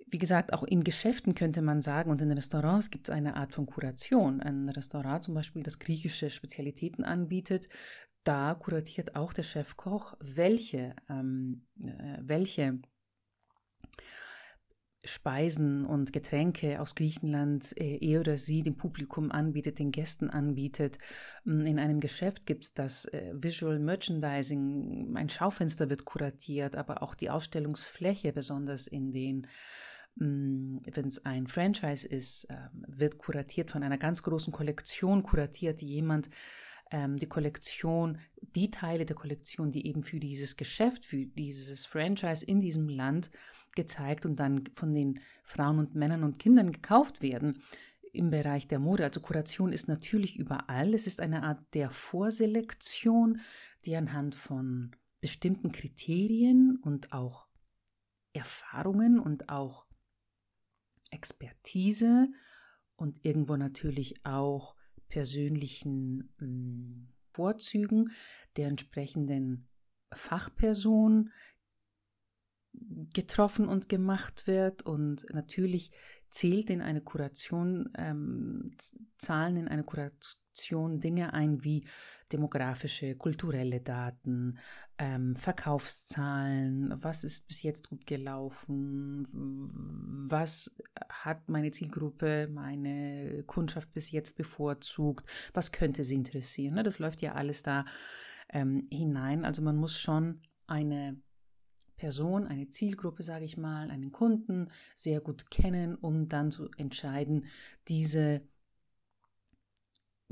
Wie 0.06 0.18
gesagt, 0.18 0.52
auch 0.52 0.62
in 0.62 0.84
Geschäften 0.84 1.34
könnte 1.34 1.62
man 1.62 1.82
sagen 1.82 2.10
und 2.10 2.20
in 2.20 2.32
Restaurants 2.32 2.90
gibt 2.90 3.08
es 3.08 3.14
eine 3.14 3.36
Art 3.36 3.52
von 3.52 3.66
Kuration. 3.66 4.40
Ein 4.40 4.68
Restaurant 4.68 5.24
zum 5.24 5.34
Beispiel, 5.34 5.62
das 5.62 5.78
griechische 5.78 6.30
Spezialitäten 6.30 7.04
anbietet, 7.04 7.68
da 8.24 8.54
kuratiert 8.54 9.16
auch 9.16 9.32
der 9.32 9.42
Chefkoch, 9.42 10.14
welche, 10.20 10.94
ähm, 11.08 11.66
äh, 11.80 12.18
welche 12.20 12.80
Speisen 15.04 15.84
und 15.84 16.12
Getränke 16.12 16.80
aus 16.80 16.94
Griechenland 16.94 17.76
äh, 17.76 17.98
er 18.00 18.20
oder 18.20 18.36
sie 18.36 18.62
dem 18.62 18.76
Publikum 18.76 19.32
anbietet, 19.32 19.78
den 19.78 19.90
Gästen 19.90 20.30
anbietet. 20.30 20.98
Mm, 21.44 21.62
in 21.62 21.78
einem 21.80 21.98
Geschäft 21.98 22.46
gibt 22.46 22.64
es 22.64 22.74
das 22.74 23.06
äh, 23.06 23.32
Visual 23.34 23.80
Merchandising, 23.80 25.16
ein 25.16 25.28
Schaufenster 25.28 25.90
wird 25.90 26.04
kuratiert, 26.04 26.76
aber 26.76 27.02
auch 27.02 27.14
die 27.14 27.30
Ausstellungsfläche, 27.30 28.32
besonders 28.32 28.86
in 28.86 29.10
den 29.10 29.48
mm, 30.14 30.78
wenn 30.92 31.08
es 31.08 31.24
ein 31.24 31.48
Franchise 31.48 32.06
ist, 32.06 32.46
ähm, 32.48 32.84
wird 32.86 33.18
kuratiert 33.18 33.72
von 33.72 33.82
einer 33.82 33.98
ganz 33.98 34.22
großen 34.22 34.52
Kollektion 34.52 35.24
kuratiert, 35.24 35.80
die 35.80 35.88
jemand 35.88 36.30
ähm, 36.92 37.16
die 37.16 37.26
Kollektion, 37.26 38.18
die 38.54 38.70
Teile 38.70 39.04
der 39.04 39.16
Kollektion, 39.16 39.72
die 39.72 39.86
eben 39.86 40.02
für 40.02 40.20
dieses 40.20 40.56
Geschäft, 40.56 41.04
für 41.04 41.26
dieses 41.26 41.86
Franchise 41.86 42.44
in 42.44 42.60
diesem 42.60 42.88
Land 42.88 43.30
gezeigt 43.74 44.26
und 44.26 44.36
dann 44.36 44.64
von 44.74 44.94
den 44.94 45.20
Frauen 45.42 45.78
und 45.78 45.94
Männern 45.94 46.22
und 46.22 46.38
Kindern 46.38 46.70
gekauft 46.70 47.22
werden 47.22 47.62
im 48.12 48.30
Bereich 48.30 48.68
der 48.68 48.78
Mode. 48.78 49.04
Also 49.04 49.20
Kuration 49.20 49.72
ist 49.72 49.88
natürlich 49.88 50.36
überall. 50.36 50.92
Es 50.94 51.06
ist 51.06 51.20
eine 51.20 51.42
Art 51.42 51.62
der 51.74 51.90
Vorselektion, 51.90 53.40
die 53.86 53.96
anhand 53.96 54.34
von 54.34 54.94
bestimmten 55.20 55.72
Kriterien 55.72 56.78
und 56.82 57.12
auch 57.12 57.46
Erfahrungen 58.34 59.18
und 59.18 59.48
auch 59.48 59.86
Expertise 61.10 62.28
und 62.96 63.24
irgendwo 63.24 63.56
natürlich 63.56 64.24
auch 64.26 64.76
persönlichen 65.12 66.32
hm, 66.38 67.08
Vorzügen 67.32 68.10
der 68.56 68.68
entsprechenden 68.68 69.68
Fachperson 70.10 71.30
getroffen 73.12 73.68
und 73.68 73.90
gemacht 73.90 74.46
wird. 74.46 74.82
Und 74.82 75.26
natürlich 75.30 75.90
zählt 76.30 76.70
in 76.70 76.80
eine 76.80 77.02
Kuration, 77.02 77.92
ähm, 77.94 78.70
zahlen 79.18 79.58
in 79.58 79.68
eine 79.68 79.84
Kuration 80.52 81.00
Dinge 81.00 81.32
ein 81.32 81.64
wie 81.64 81.84
demografische, 82.30 83.14
kulturelle 83.16 83.80
Daten, 83.80 84.58
ähm, 84.98 85.34
Verkaufszahlen, 85.34 86.92
was 87.02 87.24
ist 87.24 87.48
bis 87.48 87.62
jetzt 87.62 87.88
gut 87.88 88.06
gelaufen, 88.06 89.26
was 90.28 90.76
hat 91.08 91.48
meine 91.48 91.70
Zielgruppe, 91.70 92.48
meine 92.52 93.44
Kundschaft 93.46 93.92
bis 93.92 94.10
jetzt 94.10 94.36
bevorzugt, 94.36 95.28
was 95.54 95.72
könnte 95.72 96.04
sie 96.04 96.16
interessieren. 96.16 96.74
Ne? 96.74 96.82
Das 96.82 96.98
läuft 96.98 97.22
ja 97.22 97.32
alles 97.32 97.62
da 97.62 97.86
ähm, 98.50 98.86
hinein. 98.90 99.44
Also 99.44 99.62
man 99.62 99.76
muss 99.76 99.98
schon 99.98 100.42
eine 100.66 101.16
Person, 101.96 102.46
eine 102.46 102.68
Zielgruppe, 102.68 103.22
sage 103.22 103.44
ich 103.46 103.56
mal, 103.56 103.90
einen 103.90 104.12
Kunden 104.12 104.70
sehr 104.94 105.20
gut 105.20 105.50
kennen, 105.50 105.94
um 105.94 106.28
dann 106.28 106.50
zu 106.50 106.68
entscheiden, 106.76 107.46
diese 107.88 108.42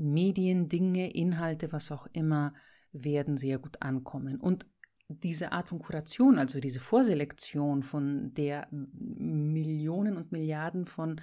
Medien, 0.01 0.69
Dinge, 0.69 1.11
Inhalte, 1.11 1.71
was 1.71 1.91
auch 1.91 2.07
immer, 2.13 2.53
werden 2.91 3.37
sehr 3.37 3.59
gut 3.59 3.81
ankommen. 3.81 4.39
Und 4.39 4.65
diese 5.07 5.51
Art 5.51 5.69
von 5.69 5.79
Kuration, 5.79 6.37
also 6.37 6.59
diese 6.59 6.79
Vorselektion 6.79 7.83
von 7.83 8.33
der 8.33 8.67
Millionen 8.71 10.17
und 10.17 10.31
Milliarden 10.31 10.85
von 10.85 11.19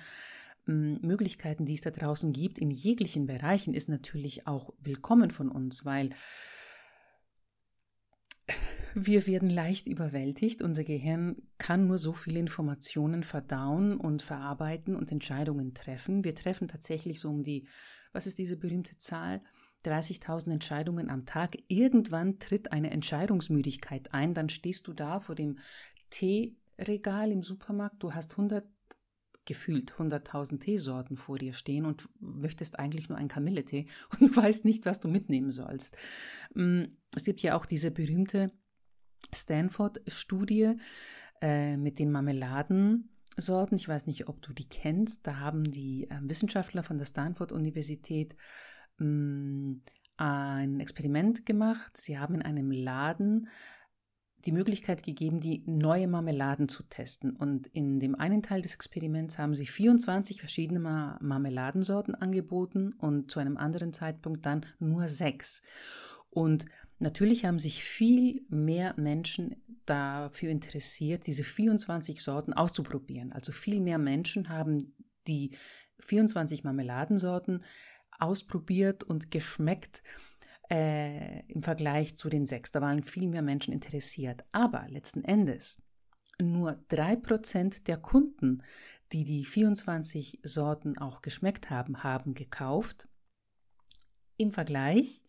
hm, 0.66 1.00
Möglichkeiten, 1.02 1.64
die 1.64 1.74
es 1.74 1.80
da 1.80 1.90
draußen 1.90 2.32
gibt, 2.32 2.58
in 2.58 2.70
jeglichen 2.70 3.26
Bereichen, 3.26 3.74
ist 3.74 3.88
natürlich 3.88 4.46
auch 4.46 4.74
willkommen 4.80 5.30
von 5.30 5.50
uns, 5.50 5.84
weil 5.84 6.10
wir 8.94 9.26
werden 9.26 9.50
leicht 9.50 9.86
überwältigt. 9.88 10.62
Unser 10.62 10.84
Gehirn 10.84 11.36
kann 11.58 11.86
nur 11.86 11.98
so 11.98 12.12
viele 12.12 12.40
Informationen 12.40 13.22
verdauen 13.22 13.96
und 13.96 14.22
verarbeiten 14.22 14.96
und 14.96 15.12
Entscheidungen 15.12 15.74
treffen. 15.74 16.24
Wir 16.24 16.34
treffen 16.34 16.68
tatsächlich 16.68 17.20
so 17.20 17.28
um 17.28 17.42
die 17.42 17.66
was 18.12 18.26
ist 18.26 18.38
diese 18.38 18.56
berühmte 18.56 18.96
Zahl? 18.98 19.42
30.000 19.84 20.52
Entscheidungen 20.52 21.08
am 21.08 21.24
Tag. 21.24 21.56
Irgendwann 21.68 22.38
tritt 22.38 22.72
eine 22.72 22.90
Entscheidungsmüdigkeit 22.90 24.12
ein. 24.12 24.34
Dann 24.34 24.48
stehst 24.48 24.88
du 24.88 24.92
da 24.92 25.20
vor 25.20 25.34
dem 25.34 25.58
Teeregal 26.10 27.30
im 27.30 27.42
Supermarkt. 27.42 28.02
Du 28.02 28.12
hast 28.12 28.32
100 28.32 28.66
gefühlt 29.48 29.94
100.000 29.94 30.60
Teesorten 30.60 31.16
vor 31.16 31.38
dir 31.38 31.54
stehen 31.54 31.86
und 31.86 32.08
möchtest 32.20 32.78
eigentlich 32.78 33.08
nur 33.08 33.16
einen 33.16 33.28
Kamilletee 33.28 33.86
und 34.10 34.20
du 34.20 34.36
weißt 34.36 34.64
nicht, 34.64 34.84
was 34.84 35.00
du 35.00 35.08
mitnehmen 35.08 35.50
sollst. 35.50 35.96
Mm, 36.54 36.84
es 37.16 37.24
gibt 37.24 37.40
ja 37.40 37.56
auch 37.56 37.64
diese 37.64 37.90
berühmte 37.90 38.52
Stanford-Studie 39.34 40.74
äh, 41.40 41.76
mit 41.78 41.98
den 41.98 42.12
Marmeladen 42.12 43.08
Sorten. 43.40 43.76
Ich 43.76 43.88
weiß 43.88 44.06
nicht, 44.06 44.28
ob 44.28 44.42
du 44.42 44.52
die 44.52 44.68
kennst. 44.68 45.26
Da 45.26 45.38
haben 45.38 45.64
die 45.64 46.08
äh, 46.10 46.18
Wissenschaftler 46.22 46.82
von 46.82 46.98
der 46.98 47.06
Stanford-Universität 47.06 48.36
mm, 48.98 49.74
ein 50.16 50.80
Experiment 50.80 51.46
gemacht. 51.46 51.96
Sie 51.96 52.18
haben 52.18 52.34
in 52.34 52.42
einem 52.42 52.70
Laden 52.70 53.48
die 54.44 54.52
Möglichkeit 54.52 55.02
gegeben, 55.02 55.40
die 55.40 55.64
neue 55.66 56.06
Marmeladen 56.06 56.68
zu 56.68 56.82
testen. 56.84 57.34
Und 57.34 57.66
in 57.68 57.98
dem 57.98 58.14
einen 58.14 58.42
Teil 58.42 58.62
des 58.62 58.74
Experiments 58.74 59.38
haben 59.38 59.54
sie 59.54 59.66
24 59.66 60.40
verschiedene 60.40 60.80
Marmeladensorten 61.20 62.14
angeboten 62.14 62.92
und 62.98 63.30
zu 63.30 63.40
einem 63.40 63.56
anderen 63.56 63.92
Zeitpunkt 63.92 64.46
dann 64.46 64.64
nur 64.78 65.08
sechs. 65.08 65.62
Und 66.30 66.66
natürlich 66.98 67.44
haben 67.44 67.58
sich 67.58 67.84
viel 67.84 68.44
mehr 68.48 68.94
Menschen 68.96 69.56
dafür 69.86 70.50
interessiert, 70.50 71.26
diese 71.26 71.44
24 71.44 72.22
Sorten 72.22 72.52
auszuprobieren. 72.52 73.32
Also 73.32 73.52
viel 73.52 73.80
mehr 73.80 73.98
Menschen 73.98 74.48
haben 74.48 74.94
die 75.26 75.56
24 76.00 76.64
Marmeladensorten 76.64 77.64
ausprobiert 78.18 79.04
und 79.04 79.30
geschmeckt 79.30 80.02
äh, 80.70 81.40
im 81.46 81.62
Vergleich 81.62 82.16
zu 82.16 82.28
den 82.28 82.46
sechs. 82.46 82.70
Da 82.70 82.80
waren 82.80 83.02
viel 83.02 83.28
mehr 83.28 83.42
Menschen 83.42 83.72
interessiert. 83.72 84.44
Aber 84.52 84.86
letzten 84.88 85.24
Endes 85.24 85.82
nur 86.40 86.84
drei 86.88 87.16
Prozent 87.16 87.88
der 87.88 87.96
Kunden, 87.96 88.62
die 89.12 89.24
die 89.24 89.44
24 89.44 90.40
Sorten 90.42 90.98
auch 90.98 91.22
geschmeckt 91.22 91.70
haben, 91.70 92.02
haben 92.02 92.34
gekauft. 92.34 93.08
Im 94.36 94.52
Vergleich 94.52 95.22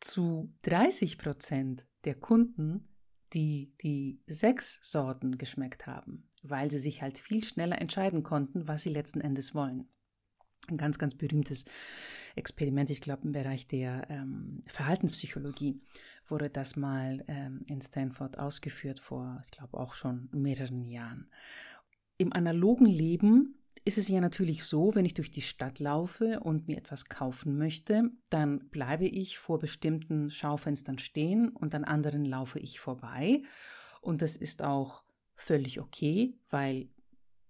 zu 0.00 0.52
30 0.62 1.18
Prozent 1.18 1.86
der 2.04 2.14
Kunden, 2.14 2.88
die 3.32 3.74
die 3.82 4.22
sechs 4.26 4.78
Sorten 4.82 5.38
geschmeckt 5.38 5.86
haben, 5.86 6.28
weil 6.42 6.70
sie 6.70 6.78
sich 6.78 7.02
halt 7.02 7.18
viel 7.18 7.44
schneller 7.44 7.80
entscheiden 7.80 8.22
konnten, 8.22 8.68
was 8.68 8.82
sie 8.82 8.90
letzten 8.90 9.20
Endes 9.20 9.54
wollen. 9.54 9.88
Ein 10.68 10.78
ganz, 10.78 10.98
ganz 10.98 11.14
berühmtes 11.14 11.64
Experiment, 12.34 12.90
ich 12.90 13.00
glaube 13.00 13.24
im 13.24 13.32
Bereich 13.32 13.68
der 13.68 14.08
ähm, 14.10 14.62
Verhaltenspsychologie 14.66 15.80
wurde 16.26 16.50
das 16.50 16.76
mal 16.76 17.24
ähm, 17.28 17.62
in 17.66 17.80
Stanford 17.80 18.38
ausgeführt 18.38 18.98
vor, 18.98 19.40
ich 19.44 19.50
glaube 19.50 19.78
auch 19.78 19.94
schon 19.94 20.28
mehreren 20.32 20.84
Jahren. 20.84 21.30
Im 22.18 22.32
analogen 22.32 22.86
Leben 22.86 23.62
ist 23.86 23.98
es 23.98 24.08
ja 24.08 24.20
natürlich 24.20 24.64
so, 24.64 24.96
wenn 24.96 25.04
ich 25.04 25.14
durch 25.14 25.30
die 25.30 25.42
Stadt 25.42 25.78
laufe 25.78 26.40
und 26.40 26.66
mir 26.66 26.76
etwas 26.76 27.08
kaufen 27.08 27.56
möchte, 27.56 28.10
dann 28.30 28.68
bleibe 28.70 29.06
ich 29.06 29.38
vor 29.38 29.60
bestimmten 29.60 30.28
Schaufenstern 30.28 30.98
stehen 30.98 31.50
und 31.50 31.72
an 31.72 31.84
anderen 31.84 32.24
laufe 32.24 32.58
ich 32.58 32.80
vorbei. 32.80 33.42
Und 34.00 34.22
das 34.22 34.36
ist 34.36 34.62
auch 34.62 35.04
völlig 35.36 35.78
okay, 35.78 36.34
weil 36.50 36.88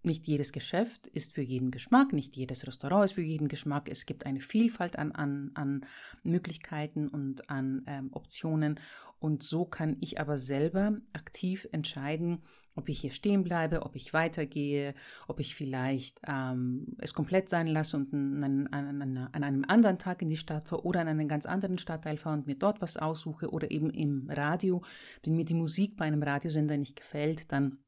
nicht 0.06 0.26
jedes 0.26 0.52
Geschäft 0.52 1.06
ist 1.08 1.32
für 1.32 1.42
jeden 1.42 1.70
Geschmack, 1.70 2.12
nicht 2.12 2.36
jedes 2.36 2.66
Restaurant 2.66 3.04
ist 3.04 3.12
für 3.12 3.22
jeden 3.22 3.48
Geschmack. 3.48 3.88
Es 3.88 4.06
gibt 4.06 4.26
eine 4.26 4.40
Vielfalt 4.40 4.98
an, 4.98 5.12
an, 5.12 5.50
an 5.54 5.86
Möglichkeiten 6.22 7.08
und 7.08 7.50
an 7.50 7.82
ähm, 7.86 8.10
Optionen. 8.12 8.80
Und 9.18 9.42
so 9.42 9.64
kann 9.64 9.96
ich 10.00 10.20
aber 10.20 10.36
selber 10.36 10.96
aktiv 11.12 11.66
entscheiden, 11.72 12.42
ob 12.74 12.88
ich 12.88 13.00
hier 13.00 13.10
stehen 13.10 13.42
bleibe, 13.42 13.82
ob 13.82 13.96
ich 13.96 14.12
weitergehe, 14.12 14.94
ob 15.26 15.40
ich 15.40 15.54
vielleicht 15.54 16.20
ähm, 16.26 16.96
es 16.98 17.14
komplett 17.14 17.48
sein 17.48 17.66
lasse 17.66 17.96
und 17.96 18.12
an, 18.12 18.66
an, 18.68 19.28
an, 19.32 19.42
einem 19.42 19.64
anderen 19.66 19.98
Tag 19.98 20.20
in 20.20 20.28
die 20.28 20.36
Stadt 20.36 20.68
fahre 20.68 20.84
oder 20.84 21.00
an 21.00 21.08
einen 21.08 21.28
ganz 21.28 21.46
anderen 21.46 21.78
Stadtteil 21.78 22.18
fahre 22.18 22.36
und 22.36 22.46
mir 22.46 22.56
dort 22.56 22.82
was 22.82 22.98
aussuche 22.98 23.50
oder 23.50 23.70
eben 23.70 23.90
im 23.90 24.28
Radio, 24.30 24.82
wenn 25.24 25.34
mir 25.34 25.46
die 25.46 25.54
Musik 25.54 25.96
bei 25.96 26.04
einem 26.04 26.22
Radiosender 26.22 26.76
nicht 26.76 26.96
gefällt, 26.96 27.50
dann 27.52 27.78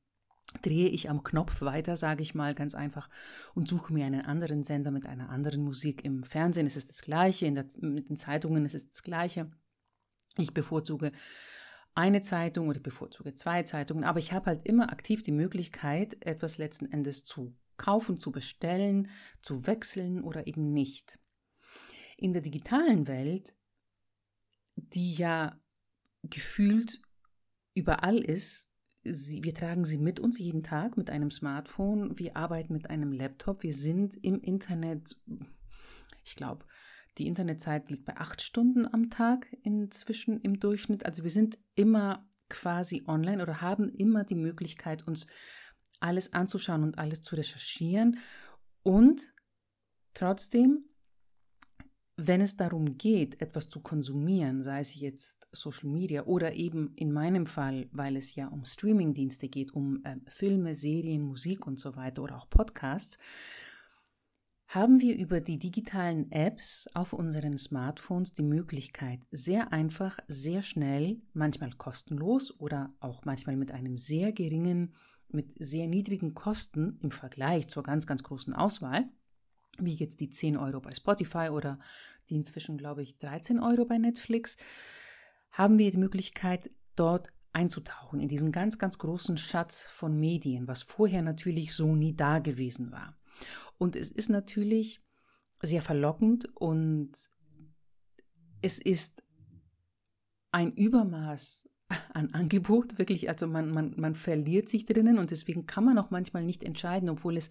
drehe 0.63 0.89
ich 0.89 1.11
am 1.11 1.23
Knopf 1.23 1.61
weiter, 1.61 1.97
sage 1.97 2.23
ich 2.23 2.35
mal 2.35 2.55
ganz 2.55 2.75
einfach, 2.75 3.09
und 3.55 3.69
suche 3.69 3.93
mir 3.93 4.07
einen 4.07 4.23
anderen 4.23 4.63
Sender 4.63 4.91
mit 4.91 5.07
einer 5.07 5.29
anderen 5.29 5.63
Musik. 5.63 6.05
Im 6.05 6.23
Fernsehen 6.23 6.67
ist 6.67 6.77
es 6.77 6.87
das 6.87 7.03
Gleiche, 7.03 7.51
der, 7.53 7.67
mit 7.81 8.09
den 8.09 8.17
Zeitungen 8.17 8.65
ist 8.65 8.75
es 8.75 8.89
das 8.89 9.03
Gleiche. 9.03 9.51
Ich 10.37 10.55
bevorzuge 10.55 11.13
eine 11.95 12.23
Zeitung 12.23 12.69
oder 12.69 12.81
bevorzuge 12.81 13.35
zwei 13.35 13.65
Zeitungen, 13.65 14.05
aber 14.05 14.21
ich 14.21 14.33
habe 14.33 14.47
halt 14.47 14.65
immer 14.65 14.93
aktiv 14.93 15.23
die 15.23 15.33
Möglichkeit, 15.33 16.25
etwas 16.25 16.59
letzten 16.59 16.87
Endes 16.87 17.25
zu 17.25 17.57
kaufen, 17.77 18.19
zu 18.19 18.33
bestellen, 18.33 19.09
zu 19.43 19.67
wechseln 19.67 20.23
oder 20.23 20.47
eben 20.47 20.73
nicht. 20.73 21.19
In 22.17 22.33
der 22.33 22.43
digitalen 22.43 23.07
Welt, 23.07 23.55
die 24.77 25.15
ja 25.15 25.61
gefühlt 26.23 27.01
überall 27.75 28.19
ist, 28.19 28.68
sie, 29.13 29.45
wir 29.45 29.55
tragen 29.55 29.85
sie 29.85 29.99
mit 29.99 30.21
uns 30.21 30.39
jeden 30.39 30.63
Tag 30.63 30.97
mit 30.97 31.11
einem 31.11 31.31
Smartphone. 31.31 32.19
Wir 32.19 32.37
arbeiten 32.37 32.73
mit 32.73 32.91
einem 32.91 33.13
Laptop. 33.13 33.63
Wir 33.63 33.75
sind 33.75 34.17
im 34.23 34.41
Internet, 34.41 35.17
ich 36.25 36.37
glaube, 36.37 36.65
die 37.19 37.27
Internetzeit 37.27 37.91
liegt 37.91 38.05
bei 38.05 38.17
acht 38.17 38.41
Stunden 38.41 38.87
am 38.87 39.11
Tag 39.11 39.49
inzwischen 39.63 40.41
im 40.41 40.61
Durchschnitt. 40.61 41.05
Also 41.05 41.25
wir 41.25 41.31
sind 41.31 41.59
immer 41.75 42.29
quasi 42.49 43.03
online 43.07 43.43
oder 43.43 43.61
haben 43.61 43.89
immer 43.91 44.25
die 44.25 44.37
Möglichkeit, 44.37 45.07
uns 45.07 45.27
alles 46.01 46.33
anzuschauen 46.33 46.85
und 46.85 46.99
alles 46.99 47.21
zu 47.21 47.35
recherchieren. 47.35 48.19
Und 48.83 49.35
trotzdem 50.15 50.88
wenn 52.21 52.41
es 52.41 52.57
darum 52.57 52.99
geht, 52.99 53.41
etwas 53.41 53.69
zu 53.69 53.79
konsumieren, 53.81 54.65
sei 54.65 54.81
es 54.81 54.97
jetzt 54.97 55.47
Social 55.53 55.89
Media 55.89 56.25
oder 56.25 56.53
eben 56.55 56.93
in 56.97 57.13
meinem 57.13 57.47
Fall, 57.47 57.89
weil 57.93 58.17
es 58.17 58.35
ja 58.35 58.49
um 58.49 58.65
Streamingdienste 58.65 59.49
geht, 59.49 59.73
um 59.73 60.03
äh, 60.05 60.17
Filme, 60.27 60.75
Serien, 60.75 61.23
Musik 61.23 61.65
und 61.65 61.79
so 61.79 61.95
weiter 61.95 62.25
oder 62.25 62.37
auch 62.37 62.51
Podcasts, 62.51 63.19
haben 64.67 65.01
wir 65.01 65.17
über 65.17 65.41
die 65.41 65.61
digitalen 65.61 66.31
Apps 66.33 66.89
auf 66.93 67.13
unseren 67.13 67.57
Smartphones 67.57 68.33
die 68.33 68.43
Möglichkeit, 68.43 69.21
sehr 69.31 69.73
einfach, 69.73 70.19
sehr 70.27 70.63
schnell, 70.63 71.23
manchmal 71.35 71.71
kostenlos 71.71 72.61
oder 72.61 72.93
auch 72.99 73.25
manchmal 73.25 73.57
mit 73.57 73.71
einem 73.71 73.97
sehr 73.97 74.33
geringen, 74.33 74.93
mit 75.31 75.55
sehr 75.59 75.87
niedrigen 75.87 76.35
Kosten 76.35 76.99
im 77.01 77.13
Vergleich 77.13 77.69
zur 77.69 77.85
ganz, 77.85 78.09
ganz 78.09 78.25
großen 78.25 78.55
Auswahl, 78.55 79.09
wie 79.79 79.95
jetzt 79.95 80.21
die 80.21 80.31
10 80.31 80.57
Euro 80.57 80.81
bei 80.81 80.91
Spotify 80.93 81.49
oder 81.51 81.79
die 82.29 82.35
inzwischen, 82.35 82.79
glaube 82.79 83.03
ich, 83.03 83.19
13 83.19 83.61
Euro 83.61 83.85
bei 83.85 83.99
Netflix, 83.99 84.57
haben 85.51 85.79
wir 85.79 85.91
die 85.91 85.99
Möglichkeit, 85.99 86.71
dort 86.95 87.33
einzutauchen 87.53 88.21
in 88.21 88.29
diesen 88.29 88.53
ganz, 88.53 88.79
ganz 88.79 88.99
großen 88.99 89.37
Schatz 89.37 89.83
von 89.83 90.19
Medien, 90.19 90.69
was 90.69 90.83
vorher 90.83 91.23
natürlich 91.23 91.75
so 91.75 91.95
nie 91.95 92.15
da 92.15 92.39
gewesen 92.39 92.93
war. 92.93 93.17
Und 93.79 93.97
es 93.97 94.11
ist 94.11 94.29
natürlich 94.29 95.01
sehr 95.63 95.83
verlockend 95.83 96.49
und 96.55 97.13
es 98.61 98.79
ist 98.79 99.25
ein 100.51 100.73
Übermaß 100.73 101.69
an 102.13 102.33
Angebot, 102.33 102.99
wirklich, 102.99 103.29
also 103.29 103.47
man, 103.47 103.71
man, 103.71 103.95
man 103.97 104.15
verliert 104.15 104.69
sich 104.69 104.85
drinnen 104.85 105.19
und 105.19 105.31
deswegen 105.31 105.67
kann 105.67 105.85
man 105.85 105.99
auch 105.99 106.11
manchmal 106.11 106.45
nicht 106.45 106.63
entscheiden, 106.63 107.09
obwohl 107.09 107.37
es 107.37 107.49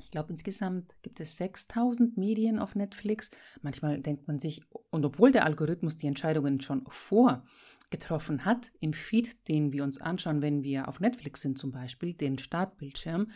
ich 0.00 0.10
glaube, 0.10 0.32
insgesamt 0.32 0.94
gibt 1.02 1.20
es 1.20 1.36
6000 1.36 2.16
Medien 2.16 2.58
auf 2.58 2.74
Netflix. 2.74 3.30
Manchmal 3.62 4.00
denkt 4.00 4.26
man 4.26 4.38
sich, 4.38 4.62
und 4.90 5.04
obwohl 5.04 5.32
der 5.32 5.44
Algorithmus 5.44 5.96
die 5.96 6.06
Entscheidungen 6.06 6.60
schon 6.60 6.84
vorgetroffen 6.88 8.44
hat, 8.44 8.72
im 8.80 8.92
Feed, 8.92 9.48
den 9.48 9.72
wir 9.72 9.84
uns 9.84 10.00
anschauen, 10.00 10.42
wenn 10.42 10.62
wir 10.62 10.88
auf 10.88 11.00
Netflix 11.00 11.42
sind 11.42 11.58
zum 11.58 11.70
Beispiel, 11.70 12.14
den 12.14 12.38
Startbildschirm, 12.38 13.30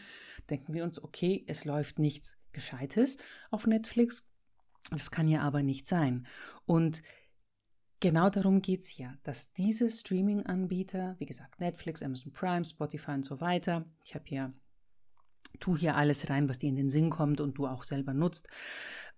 denken 0.51 0.75
wir 0.75 0.85
uns, 0.85 1.03
okay, 1.03 1.45
es 1.47 1.65
läuft 1.65 1.99
nichts 1.99 2.39
Gescheites 2.53 3.17
auf 3.51 3.67
Netflix. 3.67 4.27
Das 4.91 5.11
kann 5.11 5.29
ja 5.29 5.43
aber 5.43 5.63
nicht 5.63 5.87
sein. 5.87 6.27
Und 6.67 7.03
Genau 8.05 8.29
darum 8.29 8.61
geht 8.61 8.83
es 8.83 8.99
ja, 8.99 9.17
dass 9.23 9.55
diese 9.55 9.89
Streaming-Anbieter, 9.89 11.17
wie 11.19 11.25
gesagt, 11.25 11.59
Netflix, 11.59 12.03
Amazon 12.03 12.33
Prime, 12.33 12.63
Spotify 12.63 13.13
und 13.13 13.25
so 13.25 13.41
weiter, 13.41 13.87
ich 14.05 14.15
habe 14.15 14.25
hier 14.27 14.53
tu 15.61 15.77
hier 15.77 15.97
alles 15.97 16.31
rein, 16.31 16.49
was 16.49 16.59
dir 16.59 16.69
in 16.69 16.77
den 16.77 16.91
Sinn 16.91 17.11
kommt 17.11 17.41
und 17.41 17.59
du 17.59 17.67
auch 17.67 17.83
selber 17.83 18.15
nutzt, 18.15 18.49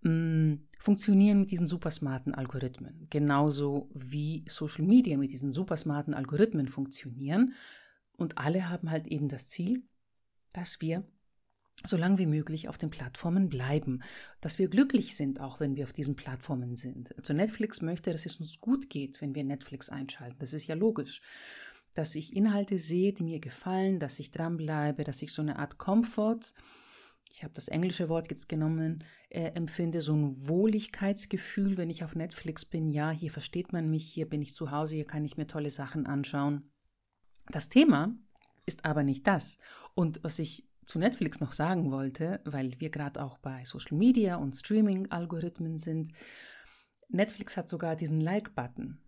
mm, 0.03 0.55
funktionieren 0.79 1.41
mit 1.41 1.51
diesen 1.51 1.67
supersmarten 1.67 2.35
Algorithmen. 2.35 3.07
Genauso 3.11 3.91
wie 3.95 4.45
Social 4.49 4.85
Media 4.85 5.17
mit 5.17 5.33
diesen 5.33 5.53
supersmarten 5.53 6.15
Algorithmen 6.15 6.69
funktionieren. 6.69 7.55
Und 8.17 8.39
alle 8.39 8.69
haben 8.69 8.91
halt 8.91 9.07
eben 9.07 9.29
das 9.29 9.49
Ziel, 9.49 9.83
dass 10.53 10.81
wir 10.81 11.05
so 11.85 11.97
lange 11.97 12.19
wie 12.19 12.27
möglich 12.27 12.69
auf 12.69 12.79
den 12.79 12.91
Plattformen 12.91 13.49
bleiben, 13.49 14.03
dass 14.41 14.59
wir 14.59 14.69
glücklich 14.69 15.15
sind, 15.15 15.41
auch 15.41 15.61
wenn 15.61 15.77
wir 15.77 15.85
auf 15.85 15.93
diesen 15.93 16.17
Plattformen 16.17 16.75
sind. 16.77 17.17
Also 17.19 17.35
Netflix 17.35 17.83
möchte, 17.83 18.13
dass 18.13 18.25
es 18.25 18.41
uns 18.41 18.61
gut 18.61 18.89
geht, 18.89 19.21
wenn 19.21 19.35
wir 19.35 19.45
Netflix 19.45 19.91
einschalten. 19.91 20.37
Das 20.39 20.53
ist 20.53 20.67
ja 20.67 20.75
logisch 20.75 21.21
dass 21.97 22.15
ich 22.15 22.37
Inhalte 22.37 22.79
sehe, 22.79 23.13
die 23.13 23.25
mir 23.25 23.41
gefallen, 23.41 23.99
dass 23.99 24.19
ich 24.19 24.31
dranbleibe, 24.31 25.03
dass 25.03 25.23
ich 25.23 25.33
so 25.33 25.43
eine 25.43 25.59
Art 25.59 25.79
Komfort, 25.79 26.53
ich 27.31 27.43
habe 27.43 27.55
das 27.55 27.69
englische 27.69 28.09
Wort 28.09 28.31
jetzt 28.31 28.49
genommen, 28.49 29.05
äh, 29.29 29.53
empfinde, 29.53 30.01
so 30.01 30.15
ein 30.15 30.49
Wohligkeitsgefühl, 30.49 31.77
wenn 31.77 31.91
ich 31.91 32.05
auf 32.05 32.15
Netflix 32.15 32.65
bin. 32.65 32.91
Ja, 32.91 33.11
hier 33.11 33.31
versteht 33.31 33.73
man 33.73 33.91
mich, 33.91 34.11
hier 34.11 34.29
bin 34.29 34.43
ich 34.43 34.55
zu 34.55 34.71
Hause, 34.71 34.95
hier 34.95 35.05
kann 35.05 35.25
ich 35.25 35.37
mir 35.37 35.47
tolle 35.47 35.71
Sachen 35.71 36.07
anschauen. 36.07 36.71
Das 37.51 37.69
Thema 37.69 38.15
ist 38.67 38.85
aber 38.85 39.03
nicht 39.03 39.27
das. 39.27 39.59
Und 39.95 40.23
was 40.23 40.39
ich 40.39 40.67
zu 40.85 40.99
Netflix 40.99 41.41
noch 41.41 41.53
sagen 41.53 41.91
wollte, 41.91 42.41
weil 42.45 42.79
wir 42.79 42.91
gerade 42.91 43.23
auch 43.23 43.39
bei 43.39 43.65
Social 43.65 43.97
Media 43.97 44.37
und 44.37 44.55
Streaming-Algorithmen 44.55 45.79
sind, 45.79 46.13
Netflix 47.09 47.57
hat 47.57 47.69
sogar 47.69 47.97
diesen 47.97 48.21
Like-Button. 48.21 48.99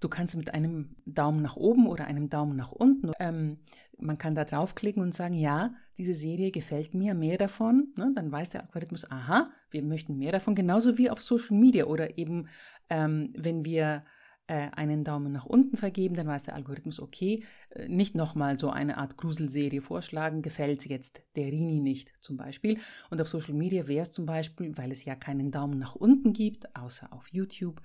Du 0.00 0.08
kannst 0.08 0.36
mit 0.36 0.52
einem 0.52 0.96
Daumen 1.06 1.42
nach 1.42 1.56
oben 1.56 1.86
oder 1.86 2.06
einem 2.06 2.28
Daumen 2.28 2.56
nach 2.56 2.72
unten, 2.72 3.12
ähm, 3.18 3.58
man 3.98 4.18
kann 4.18 4.34
da 4.34 4.44
draufklicken 4.44 5.02
und 5.02 5.14
sagen, 5.14 5.34
ja, 5.34 5.74
diese 5.98 6.14
Serie 6.14 6.50
gefällt 6.50 6.94
mir, 6.94 7.14
mehr 7.14 7.38
davon. 7.38 7.94
Ne? 7.96 8.12
Dann 8.14 8.30
weiß 8.30 8.50
der 8.50 8.62
Algorithmus, 8.62 9.10
aha, 9.10 9.50
wir 9.70 9.82
möchten 9.82 10.18
mehr 10.18 10.32
davon, 10.32 10.54
genauso 10.54 10.98
wie 10.98 11.10
auf 11.10 11.22
Social 11.22 11.56
Media 11.56 11.86
oder 11.86 12.18
eben, 12.18 12.48
ähm, 12.90 13.32
wenn 13.36 13.64
wir 13.64 14.04
äh, 14.48 14.68
einen 14.72 15.02
Daumen 15.02 15.32
nach 15.32 15.46
unten 15.46 15.76
vergeben, 15.76 16.14
dann 16.14 16.26
weiß 16.26 16.44
der 16.44 16.54
Algorithmus, 16.54 17.00
okay, 17.00 17.42
äh, 17.70 17.88
nicht 17.88 18.14
nochmal 18.14 18.58
so 18.58 18.70
eine 18.70 18.98
Art 18.98 19.16
Gruselserie 19.16 19.80
vorschlagen, 19.80 20.42
gefällt 20.42 20.86
jetzt 20.86 21.22
der 21.34 21.46
Rini 21.46 21.80
nicht 21.80 22.12
zum 22.20 22.36
Beispiel. 22.36 22.78
Und 23.10 23.20
auf 23.20 23.28
Social 23.28 23.54
Media 23.54 23.88
wäre 23.88 24.02
es 24.02 24.12
zum 24.12 24.26
Beispiel, 24.26 24.76
weil 24.76 24.92
es 24.92 25.04
ja 25.04 25.14
keinen 25.14 25.50
Daumen 25.50 25.78
nach 25.78 25.96
unten 25.96 26.32
gibt, 26.32 26.76
außer 26.76 27.12
auf 27.12 27.28
YouTube, 27.32 27.80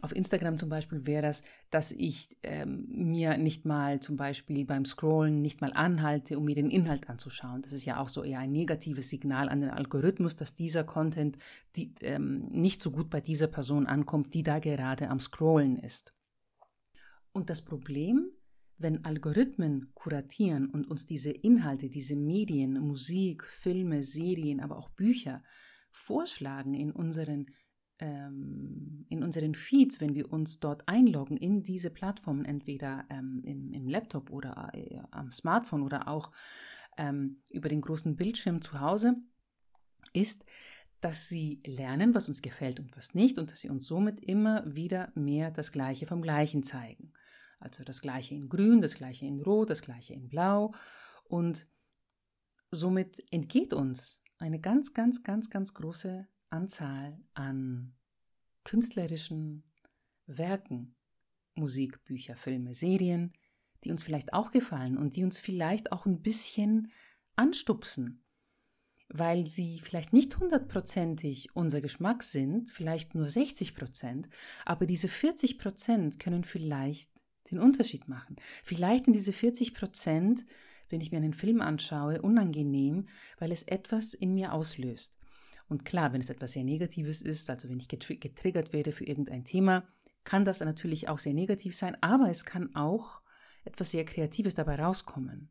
auf 0.00 0.14
Instagram 0.14 0.58
zum 0.58 0.68
Beispiel 0.68 1.06
wäre 1.06 1.22
das, 1.22 1.42
dass 1.70 1.90
ich 1.90 2.36
ähm, 2.44 2.86
mir 2.88 3.36
nicht 3.36 3.64
mal 3.64 4.00
zum 4.00 4.16
Beispiel 4.16 4.64
beim 4.64 4.84
Scrollen 4.84 5.42
nicht 5.42 5.60
mal 5.60 5.72
anhalte, 5.72 6.38
um 6.38 6.44
mir 6.44 6.54
den 6.54 6.70
Inhalt 6.70 7.08
anzuschauen. 7.08 7.62
Das 7.62 7.72
ist 7.72 7.84
ja 7.84 7.98
auch 7.98 8.08
so 8.08 8.22
eher 8.22 8.38
ein 8.38 8.52
negatives 8.52 9.08
Signal 9.08 9.48
an 9.48 9.60
den 9.60 9.70
Algorithmus, 9.70 10.36
dass 10.36 10.54
dieser 10.54 10.84
Content 10.84 11.36
die, 11.74 11.94
ähm, 12.02 12.46
nicht 12.50 12.80
so 12.80 12.92
gut 12.92 13.10
bei 13.10 13.20
dieser 13.20 13.48
Person 13.48 13.86
ankommt, 13.86 14.34
die 14.34 14.44
da 14.44 14.60
gerade 14.60 15.08
am 15.08 15.18
Scrollen 15.18 15.78
ist. 15.78 16.14
Und 17.32 17.50
das 17.50 17.64
Problem, 17.64 18.30
wenn 18.78 19.04
Algorithmen 19.04 19.90
kuratieren 19.94 20.70
und 20.70 20.88
uns 20.88 21.06
diese 21.06 21.32
Inhalte, 21.32 21.88
diese 21.88 22.14
Medien, 22.14 22.80
Musik, 22.80 23.44
Filme, 23.44 24.04
Serien, 24.04 24.60
aber 24.60 24.78
auch 24.78 24.90
Bücher 24.90 25.42
vorschlagen 25.90 26.74
in 26.74 26.92
unseren 26.92 27.46
ähm, 27.98 29.06
in 29.08 29.22
unseren 29.22 29.54
Feeds, 29.54 30.00
wenn 30.00 30.14
wir 30.14 30.32
uns 30.32 30.60
dort 30.60 30.88
einloggen 30.88 31.36
in 31.36 31.62
diese 31.62 31.90
Plattformen, 31.90 32.44
entweder 32.44 33.04
ähm, 33.10 33.42
im, 33.44 33.72
im, 33.72 33.88
Laptop 33.88 34.30
oder 34.30 34.70
äh, 34.72 35.00
am 35.10 35.32
Smartphone 35.32 35.82
oder 35.82 36.08
auch 36.08 36.30
ähm, 36.96 37.38
über 37.50 37.68
den 37.68 37.80
großen 37.80 38.16
Bildschirm 38.16 38.62
zu 38.62 38.80
Hause, 38.80 39.16
ist, 40.12 40.44
dass 41.00 41.28
sie 41.28 41.62
lernen, 41.64 42.14
was 42.14 42.28
uns 42.28 42.42
gefällt 42.42 42.80
und 42.80 42.96
was 42.96 43.14
nicht 43.14 43.38
und 43.38 43.50
dass 43.50 43.60
sie 43.60 43.68
uns 43.68 43.86
somit 43.86 44.20
immer 44.20 44.64
wieder 44.66 45.12
mehr 45.14 45.50
das 45.50 45.72
Gleiche 45.72 46.06
vom 46.06 46.22
Gleichen 46.22 46.62
zeigen. 46.62 47.12
Also 47.60 47.84
das 47.84 48.00
Gleiche 48.00 48.34
in 48.34 48.48
Grün, 48.48 48.80
das 48.80 48.94
Gleiche 48.94 49.26
in 49.26 49.40
Rot, 49.40 49.70
das 49.70 49.82
Gleiche 49.82 50.14
in 50.14 50.28
Blau 50.28 50.72
und 51.24 51.68
somit 52.70 53.22
entgeht 53.32 53.72
uns 53.72 54.22
eine 54.38 54.60
ganz, 54.60 54.94
ganz, 54.94 55.22
ganz, 55.22 55.50
ganz 55.50 55.74
große 55.74 56.28
Anzahl 56.50 57.18
an 57.34 57.94
künstlerischen 58.64 59.64
Werken, 60.26 60.94
Musik, 61.54 62.04
Bücher, 62.04 62.36
Filme, 62.36 62.74
Serien, 62.74 63.32
die 63.84 63.90
uns 63.90 64.02
vielleicht 64.02 64.32
auch 64.32 64.50
gefallen 64.50 64.96
und 64.96 65.16
die 65.16 65.24
uns 65.24 65.38
vielleicht 65.38 65.92
auch 65.92 66.06
ein 66.06 66.22
bisschen 66.22 66.90
anstupsen, 67.36 68.24
weil 69.08 69.46
sie 69.46 69.80
vielleicht 69.80 70.12
nicht 70.12 70.38
hundertprozentig 70.38 71.54
unser 71.54 71.80
Geschmack 71.80 72.22
sind, 72.22 72.70
vielleicht 72.70 73.14
nur 73.14 73.28
60 73.28 73.74
Prozent, 73.74 74.28
aber 74.64 74.86
diese 74.86 75.08
40 75.08 75.58
Prozent 75.58 76.18
können 76.18 76.44
vielleicht 76.44 77.10
den 77.50 77.58
Unterschied 77.58 78.08
machen. 78.08 78.36
Vielleicht 78.62 79.06
in 79.06 79.12
diese 79.12 79.32
40 79.32 79.74
Prozent, 79.74 80.44
wenn 80.90 81.00
ich 81.00 81.10
mir 81.10 81.18
einen 81.18 81.32
Film 81.32 81.60
anschaue, 81.60 82.20
unangenehm, 82.20 83.08
weil 83.38 83.52
es 83.52 83.62
etwas 83.62 84.12
in 84.12 84.34
mir 84.34 84.52
auslöst. 84.52 85.17
Und 85.68 85.84
klar, 85.84 86.12
wenn 86.12 86.20
es 86.20 86.30
etwas 86.30 86.52
sehr 86.52 86.64
Negatives 86.64 87.22
ist, 87.22 87.48
also 87.50 87.68
wenn 87.68 87.78
ich 87.78 87.88
getriggert 87.88 88.72
werde 88.72 88.92
für 88.92 89.04
irgendein 89.04 89.44
Thema, 89.44 89.86
kann 90.24 90.44
das 90.44 90.60
natürlich 90.60 91.08
auch 91.08 91.18
sehr 91.18 91.34
negativ 91.34 91.76
sein, 91.76 91.96
aber 92.02 92.28
es 92.28 92.44
kann 92.44 92.74
auch 92.74 93.22
etwas 93.64 93.90
sehr 93.90 94.04
Kreatives 94.04 94.54
dabei 94.54 94.76
rauskommen 94.76 95.50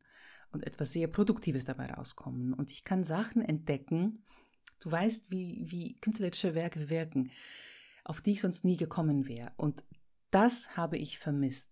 und 0.51 0.65
etwas 0.65 0.93
sehr 0.93 1.07
Produktives 1.07 1.65
dabei 1.65 1.91
rauskommen. 1.91 2.53
Und 2.53 2.71
ich 2.71 2.83
kann 2.83 3.03
Sachen 3.03 3.41
entdecken, 3.41 4.23
du 4.79 4.91
weißt, 4.91 5.31
wie, 5.31 5.65
wie 5.69 5.99
künstlerische 5.99 6.55
Werke 6.55 6.89
wirken, 6.89 7.31
auf 8.03 8.21
die 8.21 8.31
ich 8.31 8.41
sonst 8.41 8.65
nie 8.65 8.77
gekommen 8.77 9.27
wäre. 9.27 9.51
Und 9.57 9.83
das 10.31 10.75
habe 10.77 10.97
ich 10.97 11.19
vermisst, 11.19 11.71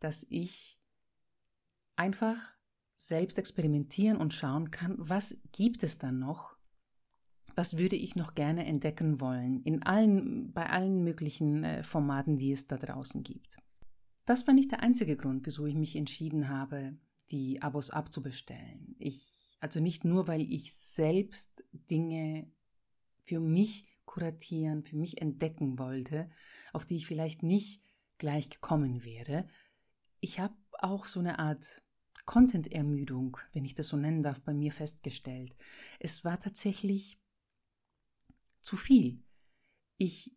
dass 0.00 0.26
ich 0.28 0.78
einfach 1.96 2.38
selbst 2.96 3.38
experimentieren 3.38 4.16
und 4.16 4.32
schauen 4.32 4.70
kann, 4.70 4.94
was 4.98 5.36
gibt 5.52 5.82
es 5.82 5.98
dann 5.98 6.18
noch, 6.18 6.53
was 7.56 7.78
würde 7.78 7.96
ich 7.96 8.16
noch 8.16 8.34
gerne 8.34 8.66
entdecken 8.66 9.20
wollen 9.20 9.62
in 9.62 9.82
allen, 9.82 10.52
bei 10.52 10.68
allen 10.68 11.02
möglichen 11.04 11.64
äh, 11.64 11.82
Formaten, 11.82 12.36
die 12.36 12.52
es 12.52 12.66
da 12.66 12.76
draußen 12.76 13.22
gibt. 13.22 13.56
Das 14.24 14.46
war 14.46 14.54
nicht 14.54 14.70
der 14.70 14.80
einzige 14.80 15.16
Grund, 15.16 15.46
wieso 15.46 15.66
ich 15.66 15.74
mich 15.74 15.96
entschieden 15.96 16.48
habe, 16.48 16.96
die 17.30 17.62
Abos 17.62 17.90
abzubestellen. 17.90 18.96
Ich, 18.98 19.56
also 19.60 19.80
nicht 19.80 20.04
nur, 20.04 20.28
weil 20.28 20.42
ich 20.42 20.74
selbst 20.74 21.64
Dinge 21.72 22.50
für 23.24 23.40
mich 23.40 23.84
kuratieren, 24.04 24.82
für 24.82 24.96
mich 24.96 25.20
entdecken 25.20 25.78
wollte, 25.78 26.30
auf 26.72 26.86
die 26.86 26.96
ich 26.96 27.06
vielleicht 27.06 27.42
nicht 27.42 27.82
gleich 28.18 28.50
gekommen 28.50 29.04
wäre. 29.04 29.46
Ich 30.20 30.40
habe 30.40 30.54
auch 30.72 31.06
so 31.06 31.20
eine 31.20 31.38
Art 31.38 31.82
Content-Ermüdung, 32.24 33.36
wenn 33.52 33.64
ich 33.64 33.74
das 33.74 33.88
so 33.88 33.96
nennen 33.96 34.22
darf, 34.22 34.40
bei 34.40 34.54
mir 34.54 34.72
festgestellt. 34.72 35.54
Es 35.98 36.24
war 36.24 36.40
tatsächlich 36.40 37.18
zu 38.64 38.76
viel. 38.76 39.22
Ich 39.98 40.34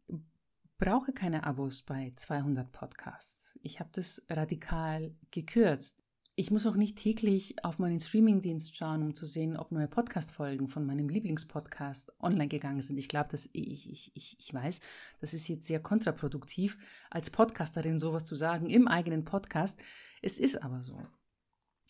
brauche 0.77 1.13
keine 1.13 1.45
Abos 1.45 1.81
bei 1.81 2.11
200 2.15 2.71
Podcasts. 2.71 3.57
Ich 3.63 3.79
habe 3.79 3.89
das 3.93 4.23
radikal 4.29 5.15
gekürzt. 5.31 6.03
Ich 6.35 6.51
muss 6.51 6.67
auch 6.67 6.75
nicht 6.75 6.99
täglich 6.99 7.55
auf 7.63 7.79
meinen 7.79 7.99
Streamingdienst 7.99 8.75
schauen, 8.75 9.01
um 9.01 9.15
zu 9.15 9.25
sehen, 9.25 9.57
ob 9.57 9.71
neue 9.71 9.87
Podcast-Folgen 9.87 10.67
von 10.67 10.85
meinem 10.85 11.09
Lieblingspodcast 11.09 12.13
online 12.19 12.47
gegangen 12.47 12.81
sind. 12.81 12.99
Ich 12.99 13.07
glaube, 13.07 13.29
ich, 13.33 13.89
ich, 13.89 14.11
ich, 14.13 14.37
ich 14.39 14.53
weiß, 14.53 14.81
das 15.19 15.33
ist 15.33 15.47
jetzt 15.47 15.65
sehr 15.65 15.79
kontraproduktiv, 15.79 16.77
als 17.09 17.31
Podcasterin 17.31 17.97
sowas 17.97 18.25
zu 18.25 18.35
sagen 18.35 18.69
im 18.69 18.87
eigenen 18.87 19.25
Podcast. 19.25 19.79
Es 20.21 20.37
ist 20.37 20.61
aber 20.61 20.83
so. 20.83 21.01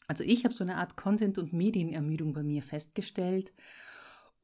Also 0.08 0.23
ich 0.23 0.45
habe 0.45 0.54
so 0.54 0.63
eine 0.63 0.78
Art 0.78 0.95
Content- 0.95 1.39
und 1.39 1.52
Medienermüdung 1.52 2.32
bei 2.32 2.43
mir 2.43 2.63
festgestellt 2.63 3.52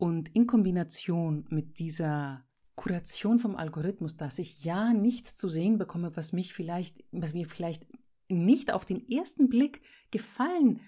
und 0.03 0.35
in 0.35 0.47
Kombination 0.47 1.45
mit 1.47 1.79
dieser 1.79 2.43
Kuration 2.75 3.39
vom 3.39 3.55
Algorithmus, 3.55 4.17
dass 4.17 4.37
ich 4.37 4.65
ja 4.65 4.91
nichts 4.91 5.37
zu 5.37 5.47
sehen 5.47 5.77
bekomme, 5.77 6.17
was 6.17 6.33
mich 6.33 6.53
vielleicht, 6.53 7.01
was 7.13 7.33
mir 7.33 7.47
vielleicht 7.47 7.87
nicht 8.27 8.73
auf 8.73 8.83
den 8.83 9.09
ersten 9.09 9.47
Blick 9.47 9.79
gefallen 10.11 10.81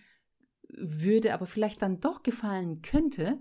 würde, 0.68 1.34
aber 1.34 1.46
vielleicht 1.46 1.82
dann 1.82 2.02
doch 2.02 2.24
gefallen 2.24 2.82
könnte. 2.82 3.40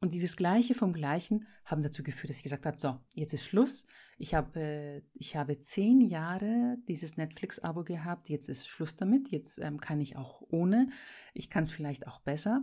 Und 0.00 0.14
dieses 0.14 0.38
Gleiche 0.38 0.72
vom 0.72 0.94
Gleichen 0.94 1.46
haben 1.66 1.82
dazu 1.82 2.02
geführt, 2.02 2.30
dass 2.30 2.38
ich 2.38 2.42
gesagt 2.42 2.64
habe, 2.64 2.80
so, 2.80 2.98
jetzt 3.12 3.34
ist 3.34 3.44
Schluss. 3.44 3.84
Ich 4.16 4.32
habe, 4.32 5.02
ich 5.12 5.36
habe 5.36 5.60
zehn 5.60 6.00
Jahre 6.00 6.78
dieses 6.88 7.18
Netflix-Abo 7.18 7.84
gehabt, 7.84 8.30
jetzt 8.30 8.48
ist 8.48 8.68
Schluss 8.68 8.96
damit, 8.96 9.30
jetzt 9.32 9.58
ähm, 9.58 9.78
kann 9.78 10.00
ich 10.00 10.16
auch 10.16 10.40
ohne, 10.48 10.88
ich 11.34 11.50
kann 11.50 11.64
es 11.64 11.72
vielleicht 11.72 12.06
auch 12.06 12.20
besser. 12.20 12.62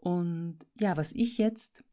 Und 0.00 0.58
ja, 0.78 0.96
was 0.96 1.12
ich 1.12 1.36
jetzt, 1.36 1.84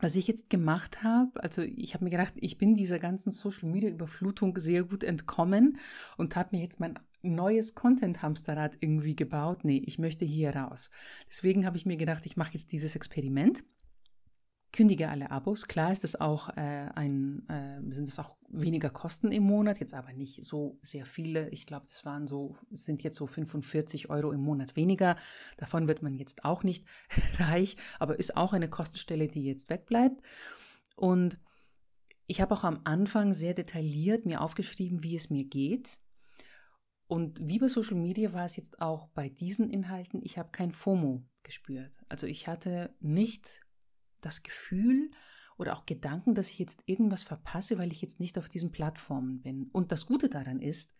was 0.00 0.16
ich 0.16 0.26
jetzt 0.26 0.50
gemacht 0.50 1.02
habe, 1.02 1.42
also 1.42 1.62
ich 1.62 1.94
habe 1.94 2.04
mir 2.04 2.10
gedacht, 2.10 2.34
ich 2.36 2.58
bin 2.58 2.74
dieser 2.74 2.98
ganzen 2.98 3.30
Social 3.30 3.68
Media 3.68 3.88
Überflutung 3.88 4.58
sehr 4.58 4.84
gut 4.84 5.04
entkommen 5.04 5.78
und 6.16 6.36
habe 6.36 6.56
mir 6.56 6.62
jetzt 6.62 6.80
mein 6.80 6.98
neues 7.22 7.74
Content 7.74 8.22
Hamsterrad 8.22 8.76
irgendwie 8.80 9.16
gebaut. 9.16 9.64
Nee, 9.64 9.82
ich 9.86 9.98
möchte 9.98 10.24
hier 10.24 10.54
raus. 10.54 10.90
Deswegen 11.28 11.64
habe 11.64 11.76
ich 11.76 11.86
mir 11.86 11.96
gedacht, 11.96 12.26
ich 12.26 12.36
mache 12.36 12.54
jetzt 12.54 12.72
dieses 12.72 12.96
Experiment 12.96 13.64
kündige 14.72 15.08
alle 15.08 15.30
Abos. 15.30 15.66
Klar 15.66 15.92
ist 15.92 16.04
es 16.04 16.20
auch 16.20 16.50
äh, 16.50 16.90
ein, 16.94 17.48
äh, 17.48 17.80
sind 17.92 18.08
es 18.08 18.18
auch 18.18 18.36
weniger 18.48 18.90
Kosten 18.90 19.32
im 19.32 19.44
Monat, 19.44 19.80
jetzt 19.80 19.94
aber 19.94 20.12
nicht 20.12 20.44
so 20.44 20.78
sehr 20.82 21.06
viele. 21.06 21.48
Ich 21.50 21.66
glaube, 21.66 21.86
das 21.86 22.04
waren 22.04 22.26
so, 22.26 22.56
sind 22.70 23.02
jetzt 23.02 23.16
so 23.16 23.26
45 23.26 24.10
Euro 24.10 24.32
im 24.32 24.40
Monat 24.40 24.76
weniger. 24.76 25.16
Davon 25.56 25.88
wird 25.88 26.02
man 26.02 26.14
jetzt 26.14 26.44
auch 26.44 26.62
nicht 26.62 26.84
reich, 27.38 27.76
aber 27.98 28.18
ist 28.18 28.36
auch 28.36 28.52
eine 28.52 28.68
Kostenstelle, 28.68 29.28
die 29.28 29.44
jetzt 29.44 29.70
wegbleibt. 29.70 30.22
Und 30.96 31.38
ich 32.26 32.40
habe 32.40 32.54
auch 32.54 32.64
am 32.64 32.80
Anfang 32.84 33.32
sehr 33.32 33.54
detailliert 33.54 34.26
mir 34.26 34.42
aufgeschrieben, 34.42 35.02
wie 35.02 35.16
es 35.16 35.30
mir 35.30 35.44
geht. 35.44 35.98
Und 37.06 37.40
wie 37.42 37.58
bei 37.58 37.68
Social 37.68 37.96
Media 37.96 38.34
war 38.34 38.44
es 38.44 38.56
jetzt 38.56 38.82
auch 38.82 39.08
bei 39.08 39.30
diesen 39.30 39.70
Inhalten, 39.70 40.20
ich 40.22 40.36
habe 40.36 40.50
kein 40.50 40.72
FOMO 40.72 41.24
gespürt. 41.42 41.98
Also 42.10 42.26
ich 42.26 42.46
hatte 42.46 42.94
nicht 43.00 43.62
das 44.20 44.42
Gefühl 44.42 45.10
oder 45.56 45.76
auch 45.76 45.86
Gedanken, 45.86 46.34
dass 46.34 46.50
ich 46.50 46.58
jetzt 46.58 46.82
irgendwas 46.86 47.22
verpasse, 47.22 47.78
weil 47.78 47.92
ich 47.92 48.00
jetzt 48.00 48.20
nicht 48.20 48.38
auf 48.38 48.48
diesen 48.48 48.70
Plattformen 48.70 49.40
bin. 49.40 49.68
Und 49.72 49.92
das 49.92 50.06
Gute 50.06 50.28
daran 50.28 50.60
ist, 50.60 50.94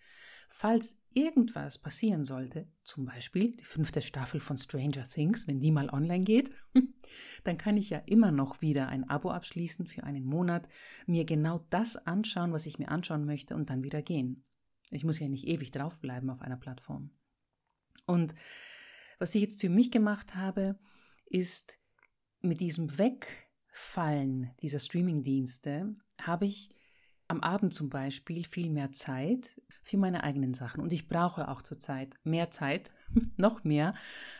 falls 0.49 0.99
irgendwas 1.13 1.79
passieren 1.79 2.25
sollte, 2.25 2.69
zum 2.83 3.05
Beispiel 3.07 3.57
die 3.57 3.65
fünfte 3.65 4.03
Staffel 4.03 4.41
von 4.41 4.57
Stranger 4.57 5.05
Things, 5.05 5.47
wenn 5.47 5.61
die 5.61 5.71
mal 5.71 5.91
online 5.91 6.25
geht, 6.25 6.51
dann 7.45 7.59
kann 7.59 7.77
ich 7.77 7.91
ja 7.91 7.99
immer 8.07 8.33
noch 8.33 8.61
wieder 8.61 8.89
ein 8.89 9.09
Abo 9.09 9.31
abschließen 9.31 9.87
für 9.87 10.05
einen 10.05 10.25
Monat, 10.25 10.69
mir 11.07 11.25
genau 11.25 11.65
das 11.71 11.97
anschauen, 11.97 12.53
was 12.53 12.67
ich 12.67 12.79
mir 12.79 12.89
anschauen 12.89 13.25
möchte 13.25 13.55
und 13.55 13.71
dann 13.71 13.85
wieder 13.85 14.03
gehen. 14.03 14.45
Ich 14.91 15.05
muss 15.05 15.19
ja 15.19 15.29
nicht 15.29 15.47
ewig 15.47 15.71
draufbleiben 15.71 16.31
auf 16.31 16.43
einer 16.43 16.57
Plattform. 16.57 17.11
Und 18.07 18.35
was 19.19 19.35
ich 19.35 19.43
jetzt 19.43 19.61
für 19.61 19.69
mich 19.69 19.91
gemacht 19.91 20.35
habe, 20.35 20.79
ist 21.27 21.79
mit 22.41 22.61
diesem 22.61 22.99
Wegfallen 22.99 24.51
dieser 24.61 24.79
Streamingdienste 24.79 25.95
habe 26.21 26.47
ich 26.47 26.71
am 27.29 27.41
Abend 27.41 27.75
zum 27.75 27.91
Beispiel 27.91 28.45
viel 28.45 28.71
mehr 28.71 28.91
Zeit 28.93 29.61
für 29.83 29.99
meine 29.99 30.25
eigenen 30.25 30.55
Sachen. 30.55 30.81
Und 30.81 30.93
ich 30.93 31.09
brauche 31.09 31.49
auch 31.49 31.63
zurzeit 31.63 32.15
mehr 32.25 32.51
Zeit, 32.51 32.91
noch 33.37 33.65
mehr, 33.65 33.95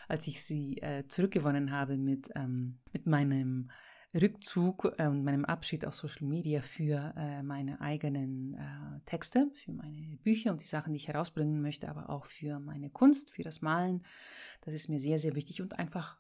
als 0.09 0.27
ich 0.27 0.43
sie 0.43 0.79
äh, 0.79 1.07
zurückgewonnen 1.07 1.71
habe 1.71 1.97
mit, 1.97 2.31
ähm, 2.35 2.79
mit 2.93 3.07
meinem 3.07 3.71
Rückzug 4.15 4.95
äh, 4.97 5.07
und 5.07 5.23
meinem 5.23 5.45
Abschied 5.45 5.87
aus 5.87 5.99
Social 5.99 6.27
Media 6.27 6.63
für 6.63 7.13
äh, 7.17 7.43
meine 7.43 7.81
eigenen 7.81 8.55
äh, 8.55 9.01
Texte, 9.05 9.51
für 9.55 9.73
meine 9.73 10.17
Bücher 10.23 10.51
und 10.51 10.63
die 10.63 10.67
Sachen, 10.67 10.93
die 10.93 10.99
ich 10.99 11.09
herausbringen 11.09 11.61
möchte, 11.61 11.89
aber 11.89 12.09
auch 12.09 12.25
für 12.25 12.59
meine 12.59 12.89
Kunst, 12.89 13.31
für 13.31 13.43
das 13.43 13.61
Malen. 13.61 14.03
Das 14.63 14.73
ist 14.73 14.89
mir 14.89 14.99
sehr, 14.99 15.19
sehr 15.19 15.35
wichtig 15.35 15.61
und 15.61 15.79
einfach 15.79 16.19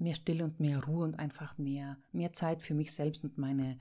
mehr 0.00 0.14
Stille 0.14 0.44
und 0.44 0.60
mehr 0.60 0.84
Ruhe 0.84 1.04
und 1.04 1.18
einfach 1.18 1.58
mehr, 1.58 1.98
mehr 2.12 2.32
Zeit 2.32 2.62
für 2.62 2.74
mich 2.74 2.92
selbst 2.92 3.24
und 3.24 3.38
meine 3.38 3.78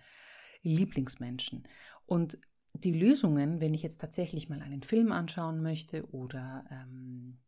Lieblingsmenschen. 0.62 1.68
Und 2.06 2.38
die 2.74 2.94
Lösungen, 2.94 3.62
wenn 3.62 3.74
ich 3.74 3.82
jetzt 3.82 4.02
tatsächlich 4.02 4.50
mal 4.50 4.62
einen 4.62 4.84
Film 4.84 5.12
anschauen 5.12 5.62
möchte 5.62 6.10
oder 6.12 6.66
ähm, 6.70 7.40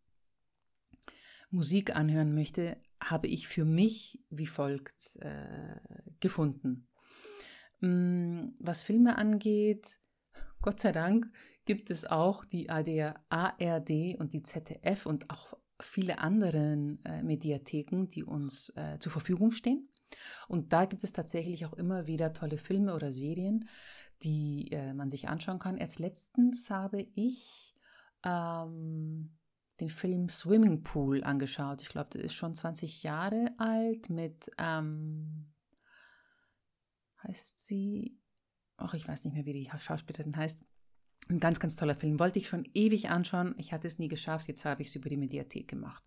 Musik 1.50 1.96
anhören 1.96 2.34
möchte, 2.34 2.78
habe 3.04 3.28
ich 3.28 3.48
für 3.48 3.66
mich 3.66 4.24
wie 4.30 4.48
folgt 4.48 5.18
äh, 5.18 5.76
gefunden. 6.20 6.88
Mm, 7.82 8.50
was 8.60 8.84
Filme 8.84 9.18
angeht, 9.18 10.00
Gott 10.62 10.80
sei 10.80 10.92
Dank 10.92 11.32
gibt 11.66 11.90
es 11.90 12.06
auch 12.06 12.46
die 12.46 12.70
ARD 12.70 14.18
und 14.18 14.34
die 14.34 14.44
ZDF 14.44 15.06
und 15.06 15.30
auch 15.30 15.54
viele 15.84 16.20
andere 16.20 16.98
äh, 17.04 17.24
Mediatheken, 17.24 18.06
die 18.10 18.24
uns 18.24 18.70
äh, 18.76 18.98
zur 19.00 19.12
Verfügung 19.12 19.52
stehen. 19.52 19.89
Und 20.48 20.74
da 20.74 20.86
gibt 20.86 21.04
es 21.04 21.13
tatsächlich 21.13 21.65
auch 21.65 21.74
immer 21.74 22.08
wieder 22.08 22.34
tolle 22.34 22.58
Filme 22.58 22.94
oder 22.94 23.12
Serien, 23.12 23.67
die 24.24 24.72
äh, 24.72 24.94
man 24.94 25.10
sich 25.10 25.30
anschauen 25.30 25.60
kann. 25.60 25.78
Erst 25.78 26.00
letztens 26.00 26.70
habe 26.70 27.08
ich 27.15 27.76
ähm, 28.24 29.38
den 29.80 29.89
Film 29.89 30.30
Swimming 30.30 30.84
Pool 30.84 31.24
angeschaut. 31.24 31.82
Ich 31.82 31.89
glaube, 31.89 32.12
der 32.12 32.22
ist 32.22 32.34
schon 32.34 32.56
20 32.56 33.04
Jahre 33.04 33.48
alt 33.58 34.10
mit, 34.10 34.52
ähm, 34.58 35.52
heißt 37.24 37.65
sie, 37.65 38.20
ach, 38.78 38.94
ich 38.94 39.08
weiß 39.08 39.26
nicht 39.26 39.34
mehr, 39.34 39.46
wie 39.46 39.54
die 39.54 39.70
Schauspielerin 39.76 40.36
heißt. 40.38 40.63
Ein 41.32 41.39
ganz, 41.39 41.60
ganz 41.60 41.76
toller 41.76 41.96
Film. 41.96 42.20
Wollte 42.20 42.39
ich 42.39 42.48
schon 42.48 42.67
ewig 42.74 43.10
anschauen. 43.10 43.56
Ich 43.58 43.72
hatte 43.72 43.88
es 43.88 44.00
nie 44.00 44.10
geschafft. 44.10 44.48
Jetzt 44.48 44.65
habe 44.65 44.82
ich 44.82 44.89
es 44.89 44.96
über 44.96 45.10
die 45.10 45.17
Mediathek 45.17 45.67
gemacht. 45.67 46.04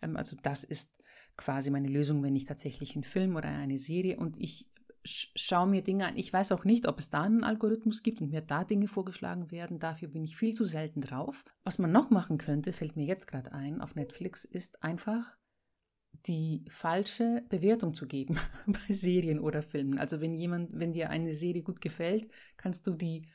Ähm, 0.00 0.16
also 0.16 0.36
das 0.42 0.64
ist 0.64 1.02
quasi 1.36 1.70
meine 1.70 1.88
Lösung, 1.88 2.22
wenn 2.22 2.36
ich 2.36 2.46
tatsächlich 2.46 2.94
einen 2.94 3.04
Film 3.04 3.36
oder 3.36 3.48
eine 3.48 3.78
Serie 3.78 4.16
und 4.16 4.38
ich 4.38 4.68
schaue 5.04 5.66
mir 5.66 5.82
Dinge 5.82 6.06
an. 6.06 6.16
Ich 6.16 6.32
weiß 6.32 6.52
auch 6.52 6.64
nicht, 6.64 6.86
ob 6.86 6.98
es 6.98 7.10
da 7.10 7.22
einen 7.22 7.44
Algorithmus 7.44 8.02
gibt 8.02 8.20
und 8.20 8.30
mir 8.30 8.40
da 8.40 8.64
Dinge 8.64 8.86
vorgeschlagen 8.86 9.50
werden. 9.50 9.78
Dafür 9.78 10.08
bin 10.08 10.22
ich 10.22 10.36
viel 10.36 10.54
zu 10.54 10.64
selten 10.64 11.00
drauf. 11.00 11.44
Was 11.64 11.78
man 11.78 11.92
noch 11.92 12.10
machen 12.10 12.38
könnte, 12.38 12.72
fällt 12.72 12.96
mir 12.96 13.04
jetzt 13.04 13.26
gerade 13.26 13.52
ein, 13.52 13.80
auf 13.80 13.94
Netflix, 13.94 14.44
ist 14.44 14.82
einfach 14.82 15.36
die 16.26 16.64
falsche 16.68 17.42
Bewertung 17.48 17.94
zu 17.94 18.06
geben 18.06 18.38
bei 18.66 18.92
Serien 18.92 19.40
oder 19.40 19.62
Filmen. 19.62 19.98
Also 19.98 20.20
wenn 20.20 20.34
jemand, 20.34 20.78
wenn 20.78 20.92
dir 20.92 21.10
eine 21.10 21.34
Serie 21.34 21.62
gut 21.62 21.80
gefällt, 21.80 22.28
kannst 22.56 22.86
du 22.86 22.92
die, 22.92 23.26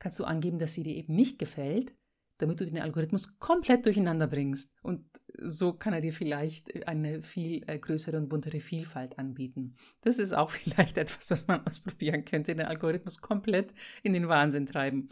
kannst 0.00 0.18
du 0.18 0.24
angeben, 0.24 0.58
dass 0.58 0.74
sie 0.74 0.82
dir 0.82 0.96
eben 0.96 1.14
nicht 1.14 1.38
gefällt 1.38 1.94
damit 2.40 2.60
du 2.60 2.64
den 2.64 2.78
Algorithmus 2.78 3.38
komplett 3.38 3.86
durcheinander 3.86 4.26
bringst. 4.26 4.72
Und 4.82 5.04
so 5.38 5.72
kann 5.72 5.92
er 5.92 6.00
dir 6.00 6.12
vielleicht 6.12 6.86
eine 6.86 7.22
viel 7.22 7.62
äh, 7.66 7.78
größere 7.78 8.16
und 8.16 8.28
buntere 8.28 8.60
Vielfalt 8.60 9.18
anbieten. 9.18 9.74
Das 10.00 10.18
ist 10.18 10.32
auch 10.32 10.50
vielleicht 10.50 10.98
etwas, 10.98 11.30
was 11.30 11.46
man 11.46 11.66
ausprobieren 11.66 12.24
könnte, 12.24 12.54
den 12.54 12.66
Algorithmus 12.66 13.20
komplett 13.20 13.74
in 14.02 14.12
den 14.12 14.28
Wahnsinn 14.28 14.66
treiben. 14.66 15.10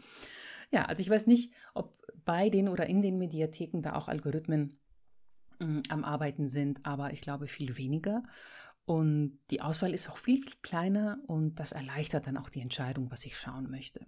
Ja, 0.71 0.85
also 0.85 1.01
ich 1.01 1.09
weiß 1.09 1.27
nicht, 1.27 1.53
ob 1.73 1.97
bei 2.25 2.49
den 2.49 2.67
oder 2.67 2.87
in 2.87 3.01
den 3.01 3.17
Mediatheken 3.17 3.81
da 3.81 3.95
auch 3.95 4.07
Algorithmen 4.07 4.79
äh, 5.59 5.81
am 5.89 6.03
Arbeiten 6.03 6.47
sind, 6.47 6.85
aber 6.85 7.13
ich 7.13 7.21
glaube 7.21 7.47
viel 7.47 7.77
weniger. 7.77 8.23
Und 8.85 9.39
die 9.51 9.61
Auswahl 9.61 9.93
ist 9.93 10.09
auch 10.09 10.17
viel, 10.17 10.41
viel 10.41 10.57
kleiner 10.63 11.19
und 11.27 11.59
das 11.59 11.73
erleichtert 11.73 12.25
dann 12.25 12.37
auch 12.37 12.49
die 12.49 12.61
Entscheidung, 12.61 13.11
was 13.11 13.23
ich 13.23 13.37
schauen 13.37 13.69
möchte. 13.69 14.07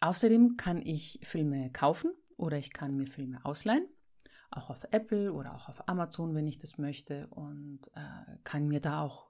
Außerdem 0.00 0.56
kann 0.56 0.80
ich 0.80 1.20
Filme 1.22 1.70
kaufen 1.72 2.12
oder 2.36 2.58
ich 2.58 2.72
kann 2.72 2.96
mir 2.96 3.06
Filme 3.06 3.44
ausleihen, 3.44 3.86
auch 4.50 4.70
auf 4.70 4.84
Apple 4.90 5.32
oder 5.32 5.54
auch 5.54 5.68
auf 5.68 5.88
Amazon, 5.88 6.34
wenn 6.34 6.46
ich 6.46 6.58
das 6.58 6.78
möchte 6.78 7.26
und 7.28 7.88
äh, 7.94 8.36
kann 8.44 8.68
mir 8.68 8.80
da 8.80 9.02
auch 9.02 9.28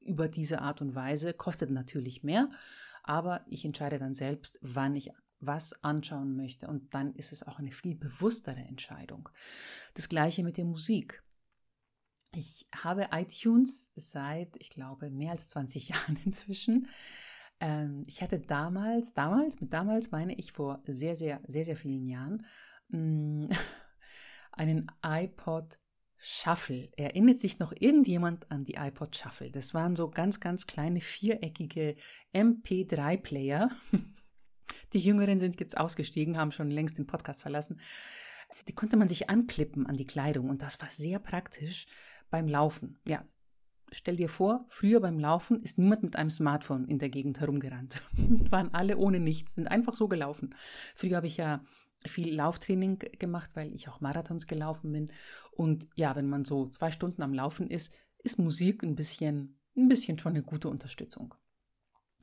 über 0.00 0.28
diese 0.28 0.60
Art 0.60 0.80
und 0.80 0.94
Weise, 0.94 1.32
kostet 1.32 1.70
natürlich 1.70 2.22
mehr, 2.22 2.50
aber 3.02 3.44
ich 3.48 3.64
entscheide 3.64 3.98
dann 3.98 4.14
selbst, 4.14 4.58
wann 4.62 4.96
ich 4.96 5.10
was 5.40 5.82
anschauen 5.82 6.36
möchte 6.36 6.68
und 6.68 6.94
dann 6.94 7.14
ist 7.14 7.32
es 7.32 7.46
auch 7.46 7.58
eine 7.58 7.72
viel 7.72 7.94
bewusstere 7.94 8.60
Entscheidung. 8.60 9.30
Das 9.94 10.08
gleiche 10.08 10.44
mit 10.44 10.58
der 10.58 10.66
Musik. 10.66 11.22
Ich 12.32 12.68
habe 12.74 13.08
iTunes 13.12 13.90
seit, 13.96 14.56
ich 14.56 14.70
glaube, 14.70 15.10
mehr 15.10 15.32
als 15.32 15.48
20 15.48 15.88
Jahren 15.88 16.18
inzwischen. 16.24 16.88
Ähm, 17.60 18.02
ich 18.06 18.22
hatte 18.22 18.40
damals, 18.40 19.12
damals, 19.12 19.60
mit 19.60 19.72
damals 19.72 20.10
meine 20.10 20.34
ich 20.34 20.52
vor 20.52 20.82
sehr, 20.86 21.14
sehr, 21.14 21.40
sehr, 21.46 21.64
sehr 21.64 21.76
vielen 21.76 22.06
Jahren, 22.06 22.46
mm, 22.88 23.46
einen 24.52 24.90
iPod 25.04 25.78
Shuffle. 26.22 26.90
Erinnert 26.96 27.38
sich 27.38 27.58
noch 27.58 27.72
irgendjemand 27.78 28.50
an 28.50 28.64
die 28.64 28.74
iPod 28.74 29.16
Shuffle? 29.16 29.50
Das 29.50 29.72
waren 29.72 29.96
so 29.96 30.10
ganz, 30.10 30.38
ganz 30.38 30.66
kleine 30.66 31.00
viereckige 31.00 31.96
MP3-Player. 32.34 33.70
Die 34.92 35.00
Jüngeren 35.00 35.38
sind 35.38 35.58
jetzt 35.60 35.78
ausgestiegen, 35.78 36.36
haben 36.36 36.52
schon 36.52 36.70
längst 36.70 36.98
den 36.98 37.06
Podcast 37.06 37.42
verlassen. 37.42 37.80
Die 38.68 38.74
konnte 38.74 38.96
man 38.96 39.08
sich 39.08 39.30
anklippen 39.30 39.86
an 39.86 39.96
die 39.96 40.06
Kleidung 40.06 40.50
und 40.50 40.62
das 40.62 40.80
war 40.80 40.90
sehr 40.90 41.18
praktisch 41.20 41.86
beim 42.28 42.48
Laufen. 42.48 42.98
Ja, 43.06 43.24
stell 43.92 44.16
dir 44.16 44.28
vor, 44.28 44.64
früher 44.68 45.00
beim 45.00 45.18
Laufen 45.18 45.62
ist 45.62 45.78
niemand 45.78 46.02
mit 46.02 46.16
einem 46.16 46.30
Smartphone 46.30 46.86
in 46.86 46.98
der 46.98 47.08
Gegend 47.08 47.40
herumgerannt. 47.40 48.02
Waren 48.50 48.72
alle 48.74 48.96
ohne 48.96 49.20
nichts, 49.20 49.54
sind 49.54 49.68
einfach 49.68 49.94
so 49.94 50.08
gelaufen. 50.08 50.54
Früher 50.94 51.16
habe 51.16 51.26
ich 51.26 51.36
ja 51.36 51.64
viel 52.06 52.34
Lauftraining 52.34 52.98
gemacht, 53.18 53.50
weil 53.54 53.74
ich 53.74 53.88
auch 53.88 54.00
Marathons 54.00 54.46
gelaufen 54.46 54.92
bin. 54.92 55.10
Und 55.52 55.88
ja, 55.94 56.16
wenn 56.16 56.28
man 56.28 56.44
so 56.44 56.68
zwei 56.68 56.90
Stunden 56.90 57.22
am 57.22 57.34
Laufen 57.34 57.68
ist, 57.68 57.92
ist 58.22 58.38
Musik 58.38 58.82
ein 58.82 58.94
bisschen, 58.94 59.58
ein 59.76 59.88
bisschen 59.88 60.18
schon 60.18 60.32
eine 60.32 60.42
gute 60.42 60.68
Unterstützung. 60.68 61.34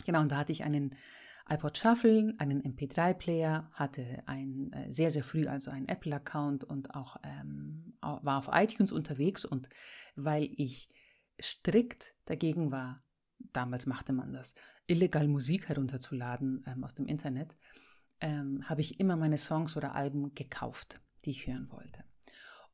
Genau, 0.05 0.21
und 0.21 0.31
da 0.31 0.37
hatte 0.37 0.51
ich 0.51 0.63
einen 0.63 0.95
iPod 1.49 1.77
Shuffle, 1.77 2.33
einen 2.39 2.61
MP3-Player, 2.61 3.69
hatte 3.73 4.23
ein 4.25 4.71
äh, 4.73 4.91
sehr, 4.91 5.09
sehr 5.09 5.23
früh 5.23 5.47
also 5.47 5.71
einen 5.71 5.87
Apple-Account 5.87 6.63
und 6.65 6.93
auch 6.93 7.17
ähm, 7.23 7.93
war 8.01 8.37
auf 8.37 8.49
iTunes 8.51 8.91
unterwegs. 8.91 9.45
Und 9.45 9.69
weil 10.15 10.49
ich 10.57 10.89
strikt 11.41 12.15
dagegen 12.25 12.71
war, 12.71 13.03
damals 13.53 13.85
machte 13.85 14.13
man 14.13 14.33
das, 14.33 14.55
illegal 14.87 15.27
Musik 15.27 15.69
herunterzuladen 15.69 16.63
ähm, 16.67 16.83
aus 16.83 16.95
dem 16.95 17.05
Internet, 17.05 17.57
ähm, 18.19 18.67
habe 18.67 18.81
ich 18.81 18.99
immer 18.99 19.15
meine 19.15 19.37
Songs 19.37 19.77
oder 19.77 19.95
Alben 19.95 20.33
gekauft, 20.33 21.01
die 21.25 21.31
ich 21.31 21.47
hören 21.47 21.69
wollte. 21.71 22.03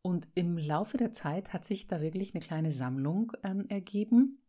Und 0.01 0.27
im 0.35 0.57
Laufe 0.57 0.97
der 0.97 1.13
Zeit 1.13 1.53
hat 1.53 1.63
sich 1.63 1.87
da 1.87 2.01
wirklich 2.01 2.33
eine 2.33 2.43
kleine 2.43 2.71
Sammlung 2.71 3.31
ähm, 3.43 3.67
ergeben. 3.69 4.41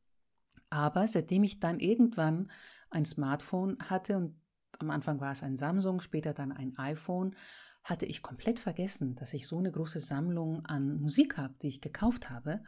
Aber 0.69 1.07
seitdem 1.07 1.45
ich 1.45 1.61
dann 1.61 1.79
irgendwann 1.79 2.51
ein 2.91 3.05
Smartphone 3.05 3.79
hatte 3.79 4.17
und 4.17 4.41
am 4.81 4.91
Anfang 4.91 5.21
war 5.21 5.31
es 5.31 5.45
ein 5.45 5.57
Samsung, 5.57 6.01
später 6.01 6.35
dann 6.35 6.51
ein 6.51 6.77
iPhone, 6.77 7.37
hatte 7.85 8.07
ich 8.07 8.23
komplett 8.23 8.59
vergessen, 8.59 9.15
dass 9.15 9.35
ich 9.35 9.47
so 9.47 9.59
eine 9.59 9.71
große 9.71 10.01
Sammlung 10.01 10.65
an 10.67 11.01
Musik 11.01 11.37
habe, 11.37 11.55
die 11.63 11.69
ich 11.69 11.81
gekauft 11.81 12.31
habe. 12.31 12.65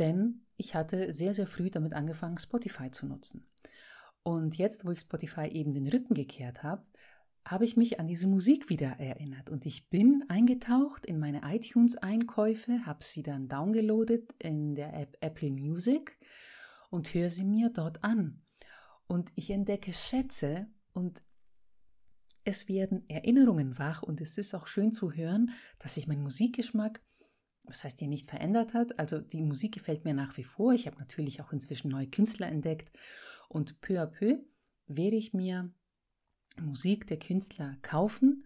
Denn 0.00 0.46
ich 0.56 0.74
hatte 0.74 1.12
sehr, 1.12 1.34
sehr 1.34 1.46
früh 1.46 1.70
damit 1.70 1.94
angefangen, 1.94 2.38
Spotify 2.38 2.90
zu 2.90 3.06
nutzen. 3.06 3.46
Und 4.22 4.58
jetzt, 4.58 4.84
wo 4.84 4.90
ich 4.90 5.00
Spotify 5.00 5.46
eben 5.46 5.72
den 5.72 5.86
Rücken 5.86 6.14
gekehrt 6.14 6.62
habe, 6.62 6.84
habe 7.46 7.64
ich 7.64 7.76
mich 7.76 8.00
an 8.00 8.06
diese 8.06 8.26
Musik 8.26 8.68
wieder 8.68 8.98
erinnert 8.98 9.48
und 9.48 9.64
ich 9.64 9.88
bin 9.88 10.24
eingetaucht 10.28 11.06
in 11.06 11.18
meine 11.18 11.40
iTunes-Einkäufe, 11.44 12.84
habe 12.84 13.02
sie 13.02 13.22
dann 13.22 13.48
downgeloadet 13.48 14.34
in 14.38 14.74
der 14.74 14.92
App 14.94 15.16
Apple 15.20 15.50
Music 15.50 16.18
und 16.90 17.14
höre 17.14 17.30
sie 17.30 17.44
mir 17.44 17.70
dort 17.70 18.04
an. 18.04 18.42
Und 19.06 19.32
ich 19.36 19.50
entdecke 19.50 19.92
Schätze 19.92 20.68
und 20.92 21.22
es 22.44 22.68
werden 22.68 23.08
Erinnerungen 23.08 23.78
wach 23.78 24.02
und 24.02 24.20
es 24.20 24.38
ist 24.38 24.54
auch 24.54 24.66
schön 24.66 24.92
zu 24.92 25.12
hören, 25.12 25.50
dass 25.78 25.94
sich 25.94 26.06
mein 26.06 26.22
Musikgeschmack, 26.22 27.02
was 27.66 27.84
heißt 27.84 28.00
ja 28.00 28.06
nicht 28.06 28.28
verändert 28.30 28.74
hat. 28.74 28.98
Also 28.98 29.20
die 29.20 29.42
Musik 29.42 29.72
gefällt 29.74 30.04
mir 30.04 30.14
nach 30.14 30.36
wie 30.36 30.44
vor. 30.44 30.72
Ich 30.72 30.86
habe 30.86 30.98
natürlich 30.98 31.40
auch 31.40 31.52
inzwischen 31.52 31.90
neue 31.90 32.08
Künstler 32.08 32.48
entdeckt 32.48 32.90
und 33.48 33.80
peu 33.80 34.00
à 34.00 34.06
peu 34.06 34.38
werde 34.86 35.16
ich 35.16 35.32
mir 35.32 35.72
Musik 36.58 37.06
der 37.06 37.18
Künstler 37.18 37.76
kaufen, 37.82 38.44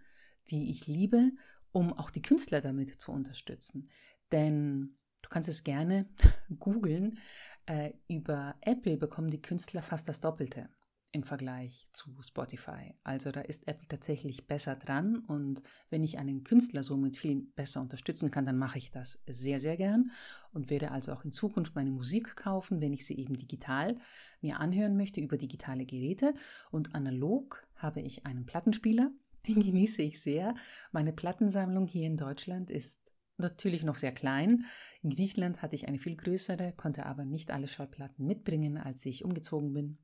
die 0.51 0.71
ich 0.71 0.87
liebe, 0.87 1.33
um 1.73 1.93
auch 1.93 2.11
die 2.11 2.23
Künstler 2.23 2.61
damit 2.61 3.01
zu 3.01 3.13
unterstützen. 3.13 3.91
Denn 4.31 4.97
du 5.23 5.29
kannst 5.29 5.49
es 5.49 5.65
gerne 5.65 6.09
googeln. 6.59 7.19
Äh, 7.67 7.93
über 8.09 8.57
Apple 8.61 8.99
bekommen 8.99 9.31
die 9.31 9.41
Künstler 9.41 9.83
fast 9.83 10.09
das 10.09 10.21
Doppelte 10.21 10.69
im 11.15 11.23
Vergleich 11.23 11.87
zu 11.93 12.11
Spotify. 12.21 12.95
Also 13.05 13.31
da 13.31 13.41
ist 13.41 13.69
Apple 13.69 13.87
tatsächlich 13.87 14.47
besser 14.47 14.75
dran 14.75 15.19
und 15.19 15.63
wenn 15.89 16.03
ich 16.03 16.19
einen 16.19 16.43
Künstler 16.43 16.83
somit 16.83 17.17
viel 17.17 17.43
besser 17.55 17.81
unterstützen 17.81 18.31
kann, 18.31 18.47
dann 18.47 18.59
mache 18.59 18.79
ich 18.79 18.91
das 18.91 19.21
sehr, 19.29 19.61
sehr 19.61 19.77
gern 19.77 20.11
und 20.53 20.71
werde 20.71 20.91
also 20.91 21.13
auch 21.13 21.25
in 21.25 21.33
Zukunft 21.33 21.77
meine 21.77 21.93
Musik 21.93 22.35
kaufen, 22.35 22.81
wenn 22.81 22.93
ich 22.93 23.07
sie 23.07 23.17
eben 23.17 23.37
digital 23.37 23.97
mir 24.41 24.59
anhören 24.59 24.97
möchte 24.97 25.21
über 25.21 25.37
digitale 25.37 25.87
Geräte 25.87 26.35
und 26.71 26.95
analog 26.95 27.65
habe 27.77 28.01
ich 28.01 28.27
einen 28.27 28.45
Plattenspieler, 28.45 29.13
den 29.47 29.61
genieße 29.61 30.03
ich 30.03 30.21
sehr. 30.21 30.55
Meine 30.91 31.13
Plattensammlung 31.13 31.87
hier 31.87 32.07
in 32.07 32.17
Deutschland 32.17 32.71
ist 32.71 33.13
natürlich 33.37 33.85
noch 33.85 33.97
sehr 33.97 34.13
klein. 34.13 34.65
In 35.03 35.11
Griechenland 35.11 35.63
hatte 35.63 35.77
ich 35.77 35.87
eine 35.87 35.99
viel 35.99 36.17
größere, 36.17 36.73
konnte 36.73 37.07
aber 37.07 37.25
nicht 37.25 37.51
alle 37.51 37.69
Schallplatten 37.69 38.27
mitbringen, 38.27 38.79
als 38.79 39.05
ich 39.07 39.25
umgezogen 39.25 39.73
bin. 39.73 39.99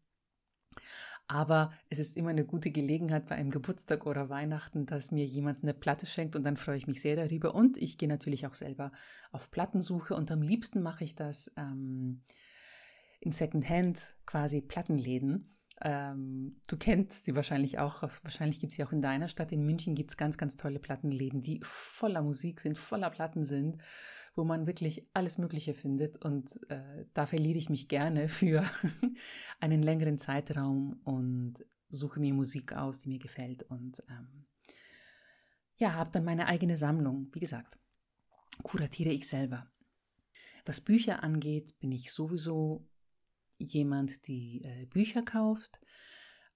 Aber 1.27 1.73
es 1.89 2.01
ist 2.01 2.17
immer 2.17 2.31
eine 2.31 2.45
gute 2.45 2.73
Gelegenheit 2.73 3.27
bei 3.27 3.37
einem 3.37 3.53
Geburtstag 3.53 4.05
oder 4.05 4.29
Weihnachten, 4.29 4.87
dass 4.87 5.13
mir 5.13 5.25
jemand 5.25 5.63
eine 5.63 5.75
Platte 5.75 6.07
schenkt 6.07 6.35
und 6.35 6.43
dann 6.43 6.57
freue 6.57 6.77
ich 6.77 6.89
mich 6.89 7.01
sehr 7.01 7.15
darüber. 7.15 7.55
Und 7.55 7.77
ich 7.77 7.99
gehe 7.99 8.09
natürlich 8.09 8.47
auch 8.47 8.55
selber 8.55 8.91
auf 9.31 9.51
Plattensuche 9.51 10.15
und 10.15 10.31
am 10.33 10.43
liebsten 10.43 10.83
mache 10.83 11.05
ich 11.05 11.15
das 11.15 11.53
ähm, 11.57 12.23
in 13.21 13.31
Secondhand 13.31 14.17
quasi 14.27 14.61
Plattenläden. 14.61 15.57
Ähm, 15.83 16.61
du 16.67 16.77
kennst 16.77 17.25
sie 17.25 17.37
wahrscheinlich 17.37 17.79
auch, 17.79 18.03
wahrscheinlich 18.03 18.59
gibt 18.59 18.73
es 18.73 18.77
sie 18.77 18.85
auch 18.85 18.93
in 18.93 19.01
deiner 19.01 19.29
Stadt. 19.29 19.53
In 19.53 19.65
München 19.65 19.95
gibt 19.95 20.11
es 20.11 20.17
ganz, 20.17 20.37
ganz 20.37 20.57
tolle 20.57 20.81
Plattenläden, 20.81 21.43
die 21.43 21.61
voller 21.63 22.23
Musik 22.23 22.61
sind, 22.61 22.77
voller 22.77 23.11
Platten 23.11 23.45
sind 23.45 23.79
wo 24.35 24.45
man 24.45 24.67
wirklich 24.67 25.07
alles 25.13 25.39
Mögliche 25.39 25.75
findet. 25.75 26.25
Und 26.25 26.59
äh, 26.71 27.07
da 27.13 27.27
verliere 27.27 27.59
ich 27.59 27.69
mich 27.69 27.89
gerne 27.89 28.29
für 28.29 28.65
einen 29.61 29.83
längeren 29.83 30.19
Zeitraum 30.19 31.01
und 31.05 31.65
suche 31.89 32.21
mir 32.21 32.33
Musik 32.35 32.73
aus, 32.73 33.01
die 33.01 33.09
mir 33.09 33.19
gefällt. 33.19 33.63
Und 33.65 34.03
ähm, 34.09 34.47
ja, 35.77 35.95
habe 35.95 36.11
dann 36.13 36.25
meine 36.25 36.47
eigene 36.47 36.77
Sammlung. 36.77 37.29
Wie 37.33 37.41
gesagt, 37.41 37.79
kuratiere 38.63 39.11
ich 39.11 39.27
selber. 39.27 39.71
Was 40.65 40.81
Bücher 40.81 41.23
angeht, 41.23 41.79
bin 41.81 41.91
ich 41.91 42.13
sowieso 42.13 42.87
jemand, 43.59 44.27
die 44.29 44.63
äh, 44.63 44.87
Bücher 44.87 45.23
kauft. 45.23 45.81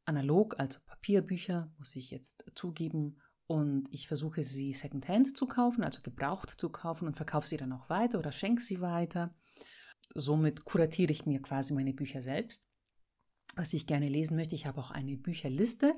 Analog, 0.04 0.58
also 0.60 0.80
Papierbücher, 0.86 1.72
muss 1.78 1.96
ich 1.96 2.10
jetzt 2.10 2.44
zugeben, 2.54 3.16
und 3.46 3.88
ich 3.92 4.08
versuche 4.08 4.42
sie 4.42 4.72
secondhand 4.72 5.36
zu 5.36 5.46
kaufen, 5.46 5.84
also 5.84 6.00
gebraucht 6.02 6.50
zu 6.50 6.70
kaufen 6.70 7.06
und 7.06 7.16
verkaufe 7.16 7.46
sie 7.46 7.56
dann 7.56 7.72
auch 7.72 7.90
weiter 7.90 8.18
oder 8.18 8.32
schenke 8.32 8.62
sie 8.62 8.80
weiter. 8.80 9.34
Somit 10.14 10.64
kuratiere 10.64 11.12
ich 11.12 11.26
mir 11.26 11.42
quasi 11.42 11.74
meine 11.74 11.92
Bücher 11.92 12.20
selbst, 12.20 12.68
was 13.54 13.72
ich 13.72 13.86
gerne 13.86 14.08
lesen 14.08 14.36
möchte. 14.36 14.54
Ich 14.54 14.66
habe 14.66 14.80
auch 14.80 14.90
eine 14.90 15.16
Bücherliste, 15.16 15.96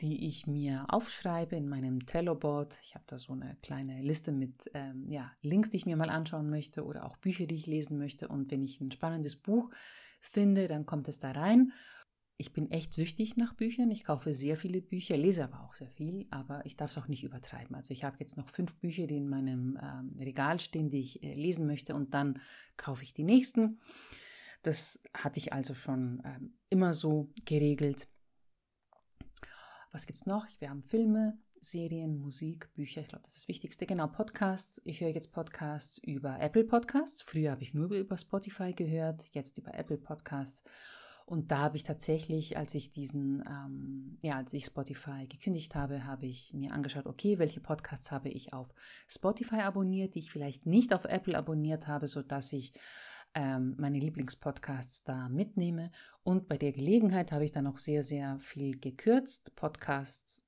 die 0.00 0.26
ich 0.26 0.46
mir 0.46 0.86
aufschreibe 0.88 1.54
in 1.54 1.68
meinem 1.68 2.04
Trello-Board. 2.04 2.76
Ich 2.82 2.94
habe 2.94 3.04
da 3.06 3.18
so 3.18 3.32
eine 3.32 3.56
kleine 3.62 4.00
Liste 4.02 4.32
mit 4.32 4.70
ähm, 4.74 5.06
ja, 5.08 5.30
Links, 5.42 5.70
die 5.70 5.76
ich 5.76 5.86
mir 5.86 5.96
mal 5.96 6.10
anschauen 6.10 6.50
möchte 6.50 6.84
oder 6.84 7.04
auch 7.04 7.16
Bücher, 7.18 7.46
die 7.46 7.54
ich 7.54 7.66
lesen 7.66 7.98
möchte. 7.98 8.28
Und 8.28 8.50
wenn 8.50 8.62
ich 8.62 8.80
ein 8.80 8.90
spannendes 8.90 9.36
Buch 9.36 9.70
finde, 10.20 10.66
dann 10.66 10.86
kommt 10.86 11.08
es 11.08 11.20
da 11.20 11.30
rein 11.30 11.72
ich 12.42 12.52
bin 12.52 12.72
echt 12.72 12.92
süchtig 12.92 13.36
nach 13.36 13.54
Büchern. 13.54 13.92
Ich 13.92 14.02
kaufe 14.02 14.34
sehr 14.34 14.56
viele 14.56 14.82
Bücher, 14.82 15.16
lese 15.16 15.44
aber 15.44 15.60
auch 15.60 15.74
sehr 15.74 15.90
viel, 15.90 16.26
aber 16.30 16.66
ich 16.66 16.76
darf 16.76 16.90
es 16.90 16.98
auch 16.98 17.06
nicht 17.06 17.22
übertreiben. 17.22 17.76
Also 17.76 17.94
ich 17.94 18.02
habe 18.02 18.16
jetzt 18.18 18.36
noch 18.36 18.48
fünf 18.48 18.74
Bücher, 18.74 19.06
die 19.06 19.16
in 19.16 19.28
meinem 19.28 19.78
ähm, 19.80 20.16
Regal 20.18 20.58
stehen, 20.58 20.90
die 20.90 20.98
ich 20.98 21.22
äh, 21.22 21.34
lesen 21.34 21.68
möchte 21.68 21.94
und 21.94 22.14
dann 22.14 22.40
kaufe 22.76 23.04
ich 23.04 23.14
die 23.14 23.22
nächsten. 23.22 23.78
Das 24.62 25.00
hatte 25.14 25.38
ich 25.38 25.52
also 25.52 25.72
schon 25.74 26.20
ähm, 26.24 26.58
immer 26.68 26.94
so 26.94 27.30
geregelt. 27.44 28.08
Was 29.92 30.06
gibt 30.06 30.18
es 30.18 30.26
noch? 30.26 30.44
Wir 30.58 30.70
haben 30.70 30.82
Filme, 30.82 31.38
Serien, 31.60 32.18
Musik, 32.18 32.74
Bücher. 32.74 33.02
Ich 33.02 33.08
glaube, 33.08 33.22
das 33.22 33.34
ist 33.34 33.44
das 33.44 33.48
Wichtigste. 33.48 33.86
Genau, 33.86 34.08
Podcasts. 34.08 34.82
Ich 34.84 35.00
höre 35.00 35.10
jetzt 35.10 35.30
Podcasts 35.30 35.98
über 35.98 36.40
Apple 36.40 36.64
Podcasts. 36.64 37.22
Früher 37.22 37.52
habe 37.52 37.62
ich 37.62 37.72
nur 37.72 37.88
über 37.92 38.18
Spotify 38.18 38.72
gehört, 38.72 39.32
jetzt 39.32 39.58
über 39.58 39.74
Apple 39.74 39.98
Podcasts. 39.98 40.64
Und 41.32 41.50
da 41.50 41.60
habe 41.60 41.78
ich 41.78 41.82
tatsächlich, 41.82 42.58
als 42.58 42.74
ich 42.74 42.90
diesen, 42.90 43.42
ähm, 43.48 44.18
ja, 44.22 44.36
als 44.36 44.52
ich 44.52 44.66
Spotify 44.66 45.26
gekündigt 45.26 45.74
habe, 45.74 46.04
habe 46.04 46.26
ich 46.26 46.52
mir 46.52 46.72
angeschaut, 46.72 47.06
okay, 47.06 47.38
welche 47.38 47.58
Podcasts 47.58 48.12
habe 48.12 48.28
ich 48.28 48.52
auf 48.52 48.68
Spotify 49.08 49.62
abonniert, 49.62 50.14
die 50.14 50.18
ich 50.18 50.30
vielleicht 50.30 50.66
nicht 50.66 50.92
auf 50.92 51.06
Apple 51.06 51.34
abonniert 51.34 51.86
habe, 51.86 52.06
sodass 52.06 52.52
ich 52.52 52.74
ähm, 53.34 53.76
meine 53.78 53.98
Lieblingspodcasts 53.98 55.04
da 55.04 55.30
mitnehme. 55.30 55.90
Und 56.22 56.48
bei 56.48 56.58
der 56.58 56.72
Gelegenheit 56.72 57.32
habe 57.32 57.46
ich 57.46 57.52
dann 57.52 57.66
auch 57.66 57.78
sehr, 57.78 58.02
sehr 58.02 58.38
viel 58.38 58.78
gekürzt. 58.78 59.56
Podcasts, 59.56 60.46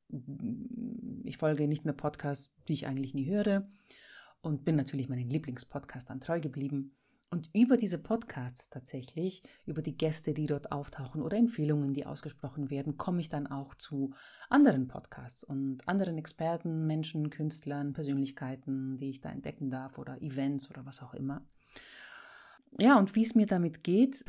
ich 1.22 1.38
folge 1.38 1.66
nicht 1.66 1.86
mehr 1.86 1.94
Podcasts, 1.94 2.52
die 2.68 2.74
ich 2.74 2.86
eigentlich 2.86 3.14
nie 3.14 3.24
höre 3.24 3.66
und 4.42 4.66
bin 4.66 4.76
natürlich 4.76 5.08
meinen 5.08 5.30
Lieblingspodcastern 5.30 6.20
treu 6.20 6.40
geblieben. 6.40 6.94
Und 7.34 7.50
über 7.52 7.76
diese 7.76 7.98
Podcasts 7.98 8.70
tatsächlich, 8.70 9.42
über 9.66 9.82
die 9.82 9.96
Gäste, 9.96 10.34
die 10.34 10.46
dort 10.46 10.70
auftauchen 10.70 11.20
oder 11.20 11.36
Empfehlungen, 11.36 11.92
die 11.92 12.06
ausgesprochen 12.06 12.70
werden, 12.70 12.96
komme 12.96 13.20
ich 13.20 13.28
dann 13.28 13.48
auch 13.48 13.74
zu 13.74 14.14
anderen 14.48 14.86
Podcasts 14.86 15.42
und 15.42 15.88
anderen 15.88 16.16
Experten, 16.16 16.86
Menschen, 16.86 17.30
Künstlern, 17.30 17.92
Persönlichkeiten, 17.92 18.96
die 18.98 19.10
ich 19.10 19.20
da 19.20 19.32
entdecken 19.32 19.68
darf 19.68 19.98
oder 19.98 20.22
Events 20.22 20.70
oder 20.70 20.86
was 20.86 21.02
auch 21.02 21.12
immer. 21.12 21.44
Ja, 22.78 23.00
und 23.00 23.16
wie 23.16 23.22
es 23.22 23.34
mir 23.34 23.46
damit 23.46 23.82
geht, 23.82 24.24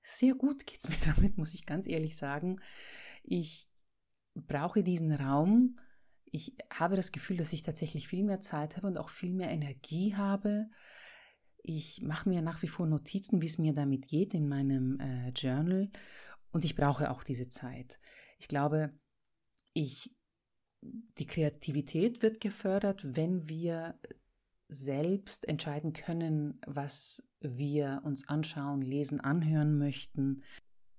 sehr 0.00 0.34
gut 0.36 0.66
geht 0.66 0.78
es 0.78 0.88
mir 0.88 1.14
damit, 1.14 1.36
muss 1.36 1.52
ich 1.52 1.66
ganz 1.66 1.86
ehrlich 1.86 2.16
sagen. 2.16 2.62
Ich 3.22 3.68
brauche 4.34 4.82
diesen 4.82 5.12
Raum. 5.12 5.78
Ich 6.24 6.56
habe 6.72 6.96
das 6.96 7.12
Gefühl, 7.12 7.36
dass 7.36 7.52
ich 7.52 7.60
tatsächlich 7.60 8.08
viel 8.08 8.24
mehr 8.24 8.40
Zeit 8.40 8.78
habe 8.78 8.86
und 8.86 8.96
auch 8.96 9.10
viel 9.10 9.34
mehr 9.34 9.50
Energie 9.50 10.16
habe, 10.16 10.70
ich 11.64 12.02
mache 12.02 12.28
mir 12.28 12.42
nach 12.42 12.62
wie 12.62 12.68
vor 12.68 12.86
Notizen, 12.86 13.40
wie 13.40 13.46
es 13.46 13.58
mir 13.58 13.72
damit 13.72 14.06
geht 14.06 14.34
in 14.34 14.48
meinem 14.48 15.00
äh, 15.00 15.30
Journal 15.30 15.90
und 16.52 16.64
ich 16.64 16.76
brauche 16.76 17.10
auch 17.10 17.24
diese 17.24 17.48
Zeit. 17.48 17.98
Ich 18.38 18.48
glaube, 18.48 18.92
ich, 19.72 20.14
die 20.82 21.26
Kreativität 21.26 22.22
wird 22.22 22.40
gefördert, 22.40 23.16
wenn 23.16 23.48
wir 23.48 23.98
selbst 24.68 25.48
entscheiden 25.48 25.94
können, 25.94 26.60
was 26.66 27.26
wir 27.40 28.02
uns 28.04 28.28
anschauen, 28.28 28.82
lesen, 28.82 29.20
anhören 29.20 29.78
möchten. 29.78 30.42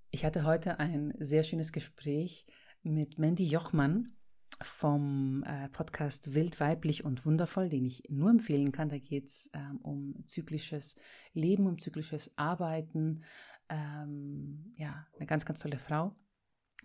Ich 0.09 0.25
hatte 0.25 0.45
heute 0.45 0.79
ein 0.79 1.13
sehr 1.19 1.43
schönes 1.43 1.71
Gespräch 1.71 2.47
mit 2.81 3.19
Mandy 3.19 3.45
Jochmann 3.45 4.15
vom 4.61 5.43
äh, 5.43 5.69
Podcast 5.69 6.33
Wild, 6.33 6.59
Weiblich 6.59 7.03
und 7.03 7.25
Wundervoll, 7.25 7.69
den 7.69 7.85
ich 7.85 8.03
nur 8.09 8.29
empfehlen 8.29 8.71
kann. 8.71 8.89
Da 8.89 8.97
geht 8.97 9.25
es 9.25 9.49
ähm, 9.53 9.79
um 9.81 10.25
zyklisches 10.25 10.95
Leben, 11.33 11.67
um 11.67 11.79
zyklisches 11.79 12.37
Arbeiten. 12.37 13.23
Ähm, 13.69 14.73
ja, 14.77 15.07
eine 15.15 15.25
ganz, 15.25 15.45
ganz 15.45 15.59
tolle 15.59 15.77
Frau. 15.77 16.15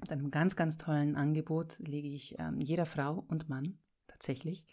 Mit 0.01 0.11
einem 0.13 0.31
ganz, 0.31 0.57
ganz 0.57 0.77
tollen 0.77 1.17
Angebot 1.17 1.79
lege 1.79 2.09
ich 2.09 2.39
ähm, 2.39 2.61
jeder 2.61 2.87
Frau 2.87 3.25
und 3.29 3.49
Mann 3.49 3.79
tatsächlich 4.07 4.65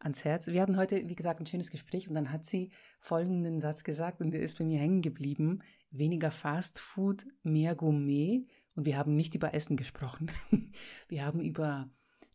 ans 0.00 0.24
Herz. 0.24 0.48
Wir 0.48 0.62
hatten 0.62 0.76
heute, 0.76 1.08
wie 1.08 1.14
gesagt, 1.14 1.40
ein 1.40 1.46
schönes 1.46 1.70
Gespräch 1.70 2.08
und 2.08 2.14
dann 2.14 2.32
hat 2.32 2.44
sie 2.44 2.70
folgenden 2.98 3.58
Satz 3.60 3.84
gesagt 3.84 4.20
und 4.20 4.32
der 4.32 4.40
ist 4.40 4.58
bei 4.58 4.64
mir 4.64 4.78
hängen 4.78 5.02
geblieben. 5.02 5.62
Weniger 5.90 6.30
Fast 6.30 6.80
Food, 6.80 7.26
mehr 7.42 7.74
Gourmet. 7.74 8.46
Und 8.74 8.86
wir 8.86 8.96
haben 8.96 9.14
nicht 9.14 9.34
über 9.34 9.52
Essen 9.52 9.76
gesprochen. 9.76 10.30
wir 11.08 11.24
haben 11.24 11.40
über 11.40 11.90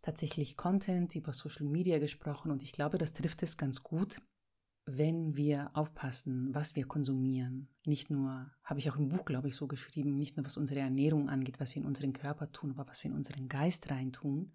tatsächlich 0.06 0.56
Content, 0.56 1.16
über 1.16 1.34
Social 1.34 1.66
Media 1.66 1.98
gesprochen 1.98 2.52
und 2.52 2.62
ich 2.62 2.74
glaube, 2.74 3.00
das 3.00 3.12
trifft 3.12 3.42
es 3.42 3.58
ganz 3.58 3.82
gut, 3.82 4.22
wenn 4.86 5.36
wir 5.36 5.72
aufpassen, 5.74 6.54
was 6.54 6.76
wir 6.76 6.86
konsumieren. 6.86 7.70
Nicht 7.86 8.12
nur, 8.12 8.52
habe 8.64 8.80
ich 8.80 8.88
auch 8.92 8.98
im 8.98 9.10
Buch, 9.10 9.26
glaube 9.26 9.48
ich, 9.48 9.56
so 9.56 9.66
geschrieben, 9.66 10.16
nicht 10.16 10.38
nur 10.38 10.46
was 10.46 10.58
unsere 10.58 10.82
Ernährung 10.82 11.28
angeht, 11.28 11.60
was 11.60 11.74
wir 11.74 11.82
in 11.82 11.88
unseren 11.88 12.14
Körper 12.14 12.52
tun, 12.52 12.70
aber 12.70 12.88
was 12.88 13.04
wir 13.04 13.10
in 13.10 13.18
unseren 13.18 13.50
Geist 13.50 13.90
reintun 13.90 14.54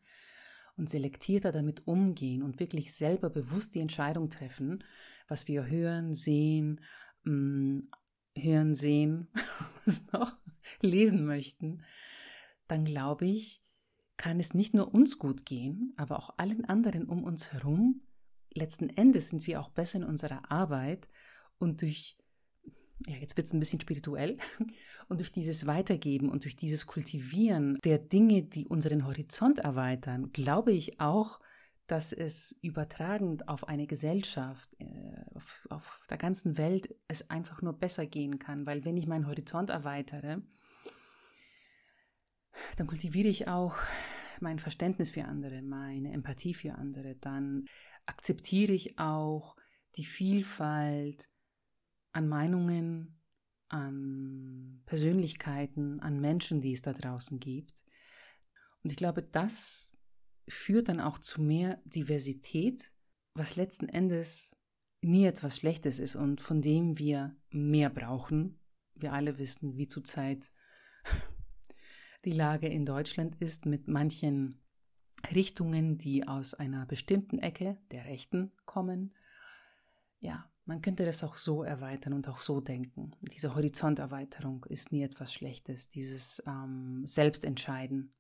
und 0.77 0.89
selektierter 0.89 1.51
damit 1.51 1.85
umgehen 1.89 2.45
und 2.45 2.61
wirklich 2.61 2.95
selber 2.95 3.29
bewusst 3.29 3.75
die 3.75 3.81
Entscheidung 3.81 4.31
treffen, 4.31 4.85
was 5.27 5.49
wir 5.49 5.67
hören, 5.67 6.15
sehen, 6.15 6.81
mh, 7.25 7.33
mm, 7.33 7.89
hören, 8.39 8.75
sehen, 8.77 9.27
was 9.85 10.07
noch, 10.13 10.37
lesen 10.81 11.27
möchten, 11.27 11.83
dann 12.69 12.85
glaube 12.85 13.27
ich, 13.27 13.65
kann 14.21 14.39
es 14.39 14.53
nicht 14.53 14.75
nur 14.75 14.93
uns 14.93 15.19
gut 15.19 15.47
gehen, 15.47 15.95
aber 15.97 16.19
auch 16.19 16.35
allen 16.37 16.67
anderen 16.67 17.07
um 17.07 17.25
uns 17.25 17.55
herum. 17.55 18.03
Letzten 18.53 18.91
Endes 18.91 19.31
sind 19.31 19.47
wir 19.47 19.59
auch 19.63 19.71
besser 19.71 19.97
in 19.97 20.05
unserer 20.05 20.53
Arbeit 20.53 21.09
und 21.59 21.81
durch, 21.81 22.19
ja, 23.07 23.17
jetzt 23.17 23.39
wird 23.39 23.47
es 23.47 23.55
ein 23.55 23.61
bisschen 23.61 23.81
spirituell, 23.81 24.37
und 25.09 25.21
durch 25.21 25.33
dieses 25.33 25.67
Weitergeben 25.67 26.29
und 26.29 26.45
durch 26.45 26.55
dieses 26.55 26.87
Kultivieren 26.87 27.79
der 27.83 27.97
Dinge, 27.97 28.43
die 28.43 28.69
unseren 28.69 29.07
Horizont 29.07 29.61
erweitern, 29.61 30.31
glaube 30.35 30.73
ich 30.73 31.01
auch, 31.01 31.41
dass 31.87 32.13
es 32.13 32.59
übertragend 32.61 33.49
auf 33.49 33.69
eine 33.69 33.87
Gesellschaft, 33.87 34.69
äh, 34.81 34.85
auf, 35.35 35.67
auf 35.71 36.01
der 36.11 36.19
ganzen 36.19 36.59
Welt, 36.59 36.95
es 37.09 37.31
einfach 37.31 37.63
nur 37.63 37.73
besser 37.73 38.05
gehen 38.05 38.39
kann. 38.39 38.67
Weil 38.67 38.85
wenn 38.85 38.99
ich 38.99 39.07
meinen 39.07 39.27
Horizont 39.27 39.71
erweitere, 39.71 40.43
dann 42.77 42.87
kultiviere 42.87 43.29
ich 43.29 43.49
auch 43.49 43.77
mein 44.41 44.59
Verständnis 44.59 45.11
für 45.11 45.25
andere, 45.25 45.63
meine 45.63 46.13
Empathie 46.13 46.55
für 46.55 46.75
andere, 46.75 47.17
dann 47.17 47.67
akzeptiere 48.07 48.73
ich 48.73 48.99
auch 48.99 49.57
die 49.97 50.05
Vielfalt 50.05 51.29
an 52.13 52.29
Meinungen, 52.29 53.21
an 53.69 54.83
Persönlichkeiten, 54.87 56.01
an 56.01 56.21
Menschen, 56.21 56.61
die 56.61 56.73
es 56.73 56.83
da 56.83 56.93
draußen 56.93 57.39
gibt. 57.39 57.85
Und 58.83 58.91
ich 58.91 58.97
glaube, 58.97 59.23
das 59.23 59.97
führt 60.49 60.89
dann 60.89 61.01
auch 61.01 61.19
zu 61.19 61.41
mehr 61.43 61.81
Diversität, 61.85 62.93
was 63.35 63.57
letzten 63.57 63.89
Endes 63.89 64.57
nie 65.03 65.25
etwas 65.25 65.57
Schlechtes 65.57 65.99
ist 65.99 66.17
und 66.17 66.41
von 66.41 66.61
dem 66.61 66.99
wir 66.99 67.37
mehr 67.51 67.91
brauchen. 67.91 68.59
Wir 68.95 69.13
alle 69.13 69.39
wissen, 69.39 69.77
wie 69.77 69.87
zurzeit 69.87 70.51
die 72.25 72.33
Lage 72.33 72.69
in 72.69 72.85
Deutschland 72.85 73.41
ist 73.41 73.67
mit 73.67 73.89
manchen 73.89 74.61
Richtungen, 75.35 75.99
die 75.99 76.27
aus 76.27 76.55
einer 76.55 76.87
bestimmten 76.87 77.39
Ecke 77.39 77.79
der 77.91 78.05
Rechten 78.05 78.53
kommen. 78.65 79.15
Ja, 80.19 80.51
man 80.65 80.83
könnte 80.83 81.05
das 81.05 81.25
auch 81.25 81.37
so 81.37 81.63
erweitern 81.63 82.13
und 82.13 82.29
auch 82.29 82.39
so 82.39 82.61
denken. 82.61 83.13
Diese 83.21 83.55
Horizonterweiterung 83.55 84.65
ist 84.67 84.93
nie 84.93 85.03
etwas 85.03 85.33
Schlechtes, 85.33 85.89
dieses 85.89 86.43
ähm, 86.47 87.07
Selbstentscheiden 87.07 88.15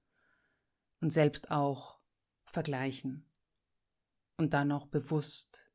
und 1.00 1.10
selbst 1.10 1.50
auch 1.50 2.00
vergleichen 2.44 3.26
und 4.36 4.54
dann 4.54 4.72
auch 4.72 4.86
bewusst 4.86 5.70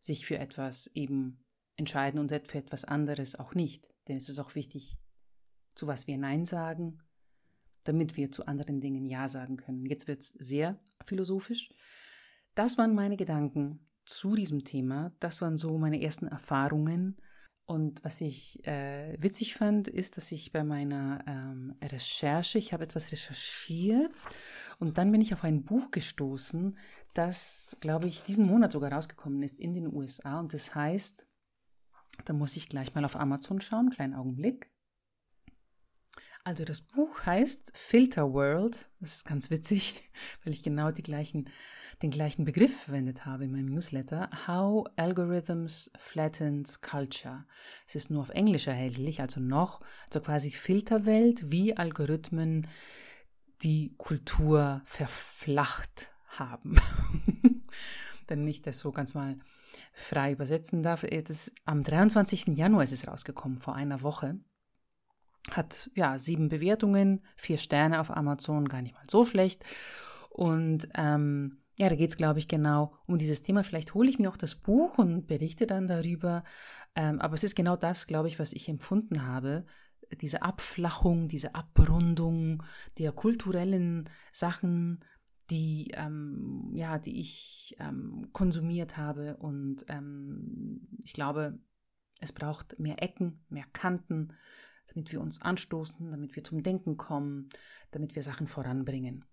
sich 0.00 0.26
für 0.26 0.38
etwas 0.38 0.86
eben 0.94 1.44
entscheiden 1.76 2.20
und 2.20 2.30
für 2.46 2.58
etwas 2.58 2.84
anderes 2.84 3.38
auch 3.38 3.54
nicht. 3.54 3.92
Denn 4.06 4.16
es 4.16 4.28
ist 4.28 4.38
auch 4.38 4.54
wichtig, 4.54 4.96
zu 5.74 5.86
was 5.86 6.06
wir 6.06 6.16
Nein 6.16 6.44
sagen 6.44 7.03
damit 7.84 8.16
wir 8.16 8.30
zu 8.30 8.46
anderen 8.46 8.80
Dingen 8.80 9.04
Ja 9.04 9.28
sagen 9.28 9.56
können. 9.56 9.86
Jetzt 9.86 10.08
wird 10.08 10.20
es 10.20 10.28
sehr 10.30 10.78
philosophisch. 11.04 11.70
Das 12.54 12.78
waren 12.78 12.94
meine 12.94 13.16
Gedanken 13.16 13.86
zu 14.06 14.34
diesem 14.34 14.64
Thema. 14.64 15.12
Das 15.20 15.42
waren 15.42 15.58
so 15.58 15.78
meine 15.78 16.02
ersten 16.02 16.26
Erfahrungen. 16.26 17.16
Und 17.66 18.04
was 18.04 18.20
ich 18.20 18.66
äh, 18.66 19.16
witzig 19.18 19.54
fand, 19.54 19.88
ist, 19.88 20.18
dass 20.18 20.32
ich 20.32 20.52
bei 20.52 20.64
meiner 20.64 21.24
ähm, 21.26 21.74
Recherche, 21.82 22.58
ich 22.58 22.74
habe 22.74 22.84
etwas 22.84 23.10
recherchiert 23.10 24.12
und 24.78 24.98
dann 24.98 25.10
bin 25.10 25.22
ich 25.22 25.32
auf 25.32 25.44
ein 25.44 25.64
Buch 25.64 25.90
gestoßen, 25.90 26.76
das, 27.14 27.78
glaube 27.80 28.06
ich, 28.06 28.22
diesen 28.22 28.46
Monat 28.46 28.72
sogar 28.72 28.92
rausgekommen 28.92 29.42
ist 29.42 29.58
in 29.58 29.72
den 29.72 29.92
USA. 29.92 30.40
Und 30.40 30.52
das 30.52 30.74
heißt, 30.74 31.26
da 32.26 32.32
muss 32.34 32.56
ich 32.56 32.68
gleich 32.68 32.94
mal 32.94 33.04
auf 33.04 33.16
Amazon 33.16 33.62
schauen, 33.62 33.88
kleinen 33.88 34.14
Augenblick. 34.14 34.70
Also 36.46 36.66
das 36.66 36.82
Buch 36.82 37.24
heißt 37.24 37.72
Filter 37.74 38.34
World. 38.34 38.90
Das 39.00 39.16
ist 39.16 39.24
ganz 39.24 39.48
witzig, 39.48 40.10
weil 40.44 40.52
ich 40.52 40.62
genau 40.62 40.92
gleichen, 40.92 41.48
den 42.02 42.10
gleichen 42.10 42.44
Begriff 42.44 42.82
verwendet 42.82 43.24
habe 43.24 43.44
in 43.44 43.50
meinem 43.50 43.70
Newsletter. 43.70 44.28
How 44.46 44.86
Algorithms 44.96 45.90
Flattened 45.96 46.82
Culture. 46.82 47.46
Es 47.88 47.94
ist 47.94 48.10
nur 48.10 48.20
auf 48.20 48.28
Englisch 48.28 48.66
erhältlich, 48.66 49.22
also 49.22 49.40
noch, 49.40 49.80
also 50.08 50.20
quasi 50.20 50.50
Filterwelt, 50.50 51.50
wie 51.50 51.78
Algorithmen 51.78 52.68
die 53.62 53.94
Kultur 53.96 54.82
verflacht 54.84 56.12
haben. 56.26 56.76
Wenn 58.28 58.46
ich 58.46 58.60
das 58.60 58.80
so 58.80 58.92
ganz 58.92 59.14
mal 59.14 59.38
frei 59.94 60.32
übersetzen 60.32 60.82
darf. 60.82 61.06
Das, 61.24 61.52
am 61.64 61.84
23. 61.84 62.48
Januar 62.48 62.84
ist 62.84 62.92
es 62.92 63.08
rausgekommen, 63.08 63.56
vor 63.56 63.74
einer 63.74 64.02
Woche 64.02 64.38
hat 65.50 65.90
ja 65.94 66.18
sieben 66.18 66.48
Bewertungen, 66.48 67.22
vier 67.36 67.58
Sterne 67.58 68.00
auf 68.00 68.10
Amazon, 68.10 68.68
gar 68.68 68.82
nicht 68.82 68.94
mal 68.94 69.04
so 69.08 69.24
schlecht. 69.24 69.64
Und 70.30 70.88
ähm, 70.94 71.58
ja, 71.78 71.88
da 71.88 71.96
geht 71.96 72.10
es, 72.10 72.16
glaube 72.16 72.38
ich, 72.38 72.48
genau 72.48 72.92
um 73.06 73.18
dieses 73.18 73.42
Thema. 73.42 73.62
Vielleicht 73.62 73.94
hole 73.94 74.08
ich 74.08 74.18
mir 74.18 74.28
auch 74.30 74.36
das 74.36 74.54
Buch 74.54 74.98
und 74.98 75.26
berichte 75.26 75.66
dann 75.66 75.86
darüber. 75.86 76.44
Ähm, 76.94 77.20
aber 77.20 77.34
es 77.34 77.44
ist 77.44 77.56
genau 77.56 77.76
das, 77.76 78.06
glaube 78.06 78.28
ich, 78.28 78.38
was 78.38 78.52
ich 78.52 78.68
empfunden 78.68 79.26
habe. 79.26 79.66
Diese 80.20 80.42
Abflachung, 80.42 81.28
diese 81.28 81.54
Abrundung 81.54 82.62
der 82.98 83.10
kulturellen 83.12 84.08
Sachen, 84.32 85.00
die, 85.50 85.90
ähm, 85.94 86.70
ja, 86.74 86.98
die 86.98 87.20
ich 87.20 87.76
ähm, 87.80 88.28
konsumiert 88.32 88.96
habe. 88.96 89.36
Und 89.38 89.84
ähm, 89.88 90.86
ich 91.02 91.12
glaube, 91.12 91.58
es 92.20 92.32
braucht 92.32 92.78
mehr 92.78 93.02
Ecken, 93.02 93.44
mehr 93.48 93.66
Kanten, 93.72 94.28
damit 94.94 95.12
wir 95.12 95.20
uns 95.20 95.42
anstoßen, 95.42 96.10
damit 96.10 96.36
wir 96.36 96.44
zum 96.44 96.62
Denken 96.62 96.96
kommen, 96.96 97.48
damit 97.90 98.14
wir 98.14 98.22
Sachen 98.22 98.46
voranbringen. 98.46 99.24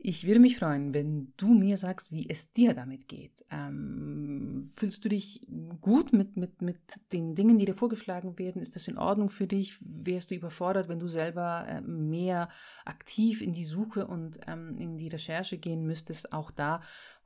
Ich 0.00 0.28
würde 0.28 0.38
mich 0.38 0.56
freuen, 0.56 0.94
wenn 0.94 1.32
du 1.36 1.48
mir 1.48 1.76
sagst, 1.76 2.12
wie 2.12 2.30
es 2.30 2.52
dir 2.52 2.72
damit 2.72 3.08
geht. 3.08 3.44
Ähm, 3.50 4.70
fühlst 4.76 5.04
du 5.04 5.08
dich 5.08 5.44
gut 5.80 6.12
mit, 6.12 6.36
mit, 6.36 6.62
mit 6.62 6.78
den 7.12 7.34
Dingen, 7.34 7.58
die 7.58 7.64
dir 7.64 7.74
vorgeschlagen 7.74 8.38
werden? 8.38 8.62
Ist 8.62 8.76
das 8.76 8.86
in 8.86 8.96
Ordnung 8.96 9.28
für 9.28 9.48
dich? 9.48 9.76
Wärst 9.80 10.30
du 10.30 10.36
überfordert, 10.36 10.88
wenn 10.88 11.00
du 11.00 11.08
selber 11.08 11.66
äh, 11.66 11.80
mehr 11.80 12.48
aktiv 12.84 13.42
in 13.42 13.52
die 13.52 13.64
Suche 13.64 14.06
und 14.06 14.38
ähm, 14.46 14.78
in 14.78 14.98
die 14.98 15.08
Recherche 15.08 15.58
gehen 15.58 15.84
müsstest? 15.84 16.32
Auch 16.32 16.52
da 16.52 16.80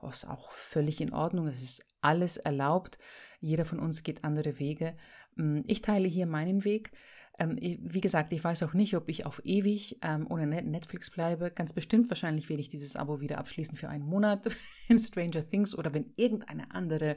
ist 0.08 0.26
auch 0.26 0.50
völlig 0.52 1.02
in 1.02 1.12
Ordnung. 1.12 1.48
Es 1.48 1.62
ist 1.62 1.84
alles 2.00 2.38
erlaubt. 2.38 2.98
Jeder 3.38 3.66
von 3.66 3.80
uns 3.80 4.02
geht 4.02 4.24
andere 4.24 4.58
Wege. 4.58 4.96
Ähm, 5.36 5.62
ich 5.66 5.82
teile 5.82 6.08
hier 6.08 6.24
meinen 6.26 6.64
Weg. 6.64 6.90
Ähm, 7.38 7.56
wie 7.60 8.00
gesagt, 8.00 8.32
ich 8.32 8.44
weiß 8.44 8.62
auch 8.62 8.74
nicht, 8.74 8.94
ob 8.94 9.08
ich 9.08 9.24
auf 9.24 9.40
ewig 9.44 9.98
ähm, 10.02 10.26
ohne 10.28 10.46
Netflix 10.46 11.10
bleibe. 11.10 11.50
Ganz 11.50 11.72
bestimmt, 11.72 12.10
wahrscheinlich 12.10 12.48
werde 12.48 12.60
ich 12.60 12.68
dieses 12.68 12.94
Abo 12.94 13.20
wieder 13.20 13.38
abschließen 13.38 13.76
für 13.76 13.88
einen 13.88 14.04
Monat 14.04 14.48
in 14.88 14.98
Stranger 14.98 15.46
Things 15.46 15.74
oder 15.74 15.94
wenn 15.94 16.12
irgendeine 16.16 16.70
andere 16.72 17.16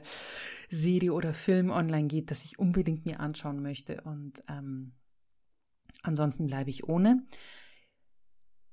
Serie 0.70 1.12
oder 1.12 1.34
Film 1.34 1.70
online 1.70 2.08
geht, 2.08 2.30
das 2.30 2.44
ich 2.44 2.58
unbedingt 2.58 3.04
mir 3.04 3.20
anschauen 3.20 3.60
möchte. 3.60 4.00
Und 4.02 4.42
ähm, 4.48 4.92
ansonsten 6.02 6.46
bleibe 6.46 6.70
ich 6.70 6.88
ohne. 6.88 7.22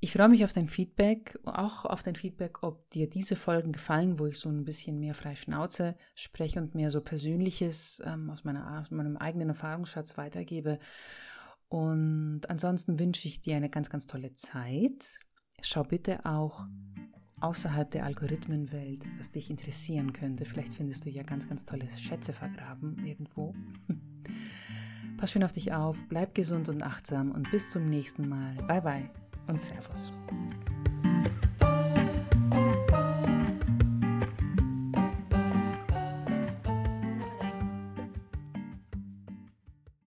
Ich 0.03 0.11
freue 0.11 0.27
mich 0.27 0.43
auf 0.43 0.51
dein 0.51 0.67
Feedback, 0.67 1.39
auch 1.45 1.85
auf 1.85 2.03
dein 2.03 2.17
Feedback, 2.17 2.61
ob 2.61 2.91
dir 2.91 3.09
diese 3.09 3.37
Folgen 3.37 3.71
gefallen, 3.71 4.19
wo 4.19 4.25
ich 4.25 4.37
so 4.37 4.49
ein 4.49 4.65
bisschen 4.65 4.99
mehr 4.99 5.13
frei 5.13 5.33
Schnauze 5.33 5.95
spreche 6.13 6.59
und 6.59 6.75
mehr 6.75 6.91
so 6.91 6.99
Persönliches 6.99 8.01
ähm, 8.05 8.29
aus, 8.29 8.43
meiner, 8.43 8.81
aus 8.81 8.91
meinem 8.91 9.15
eigenen 9.15 9.47
Erfahrungsschatz 9.47 10.17
weitergebe. 10.17 10.79
Und 11.73 12.41
ansonsten 12.49 12.99
wünsche 12.99 13.27
ich 13.27 13.41
dir 13.41 13.55
eine 13.55 13.67
ganz, 13.67 13.89
ganz 13.89 14.05
tolle 14.05 14.31
Zeit. 14.33 15.19
Schau 15.59 15.83
bitte 15.83 16.23
auch 16.23 16.67
außerhalb 17.41 17.89
der 17.89 18.05
Algorithmenwelt, 18.05 19.03
was 19.17 19.31
dich 19.31 19.49
interessieren 19.49 20.13
könnte. 20.13 20.45
Vielleicht 20.45 20.71
findest 20.71 21.03
du 21.03 21.09
ja 21.09 21.23
ganz, 21.23 21.49
ganz 21.49 21.65
tolle 21.65 21.89
Schätze 21.89 22.31
vergraben 22.31 23.03
irgendwo. 23.03 23.55
Pass 25.17 25.31
schön 25.31 25.43
auf 25.43 25.51
dich 25.51 25.73
auf, 25.73 25.97
bleib 26.09 26.35
gesund 26.35 26.69
und 26.69 26.83
achtsam 26.83 27.31
und 27.31 27.49
bis 27.49 27.71
zum 27.71 27.89
nächsten 27.89 28.29
Mal. 28.29 28.53
Bye 28.67 28.81
bye 28.81 29.09
und 29.47 29.59
Servus. 29.59 30.11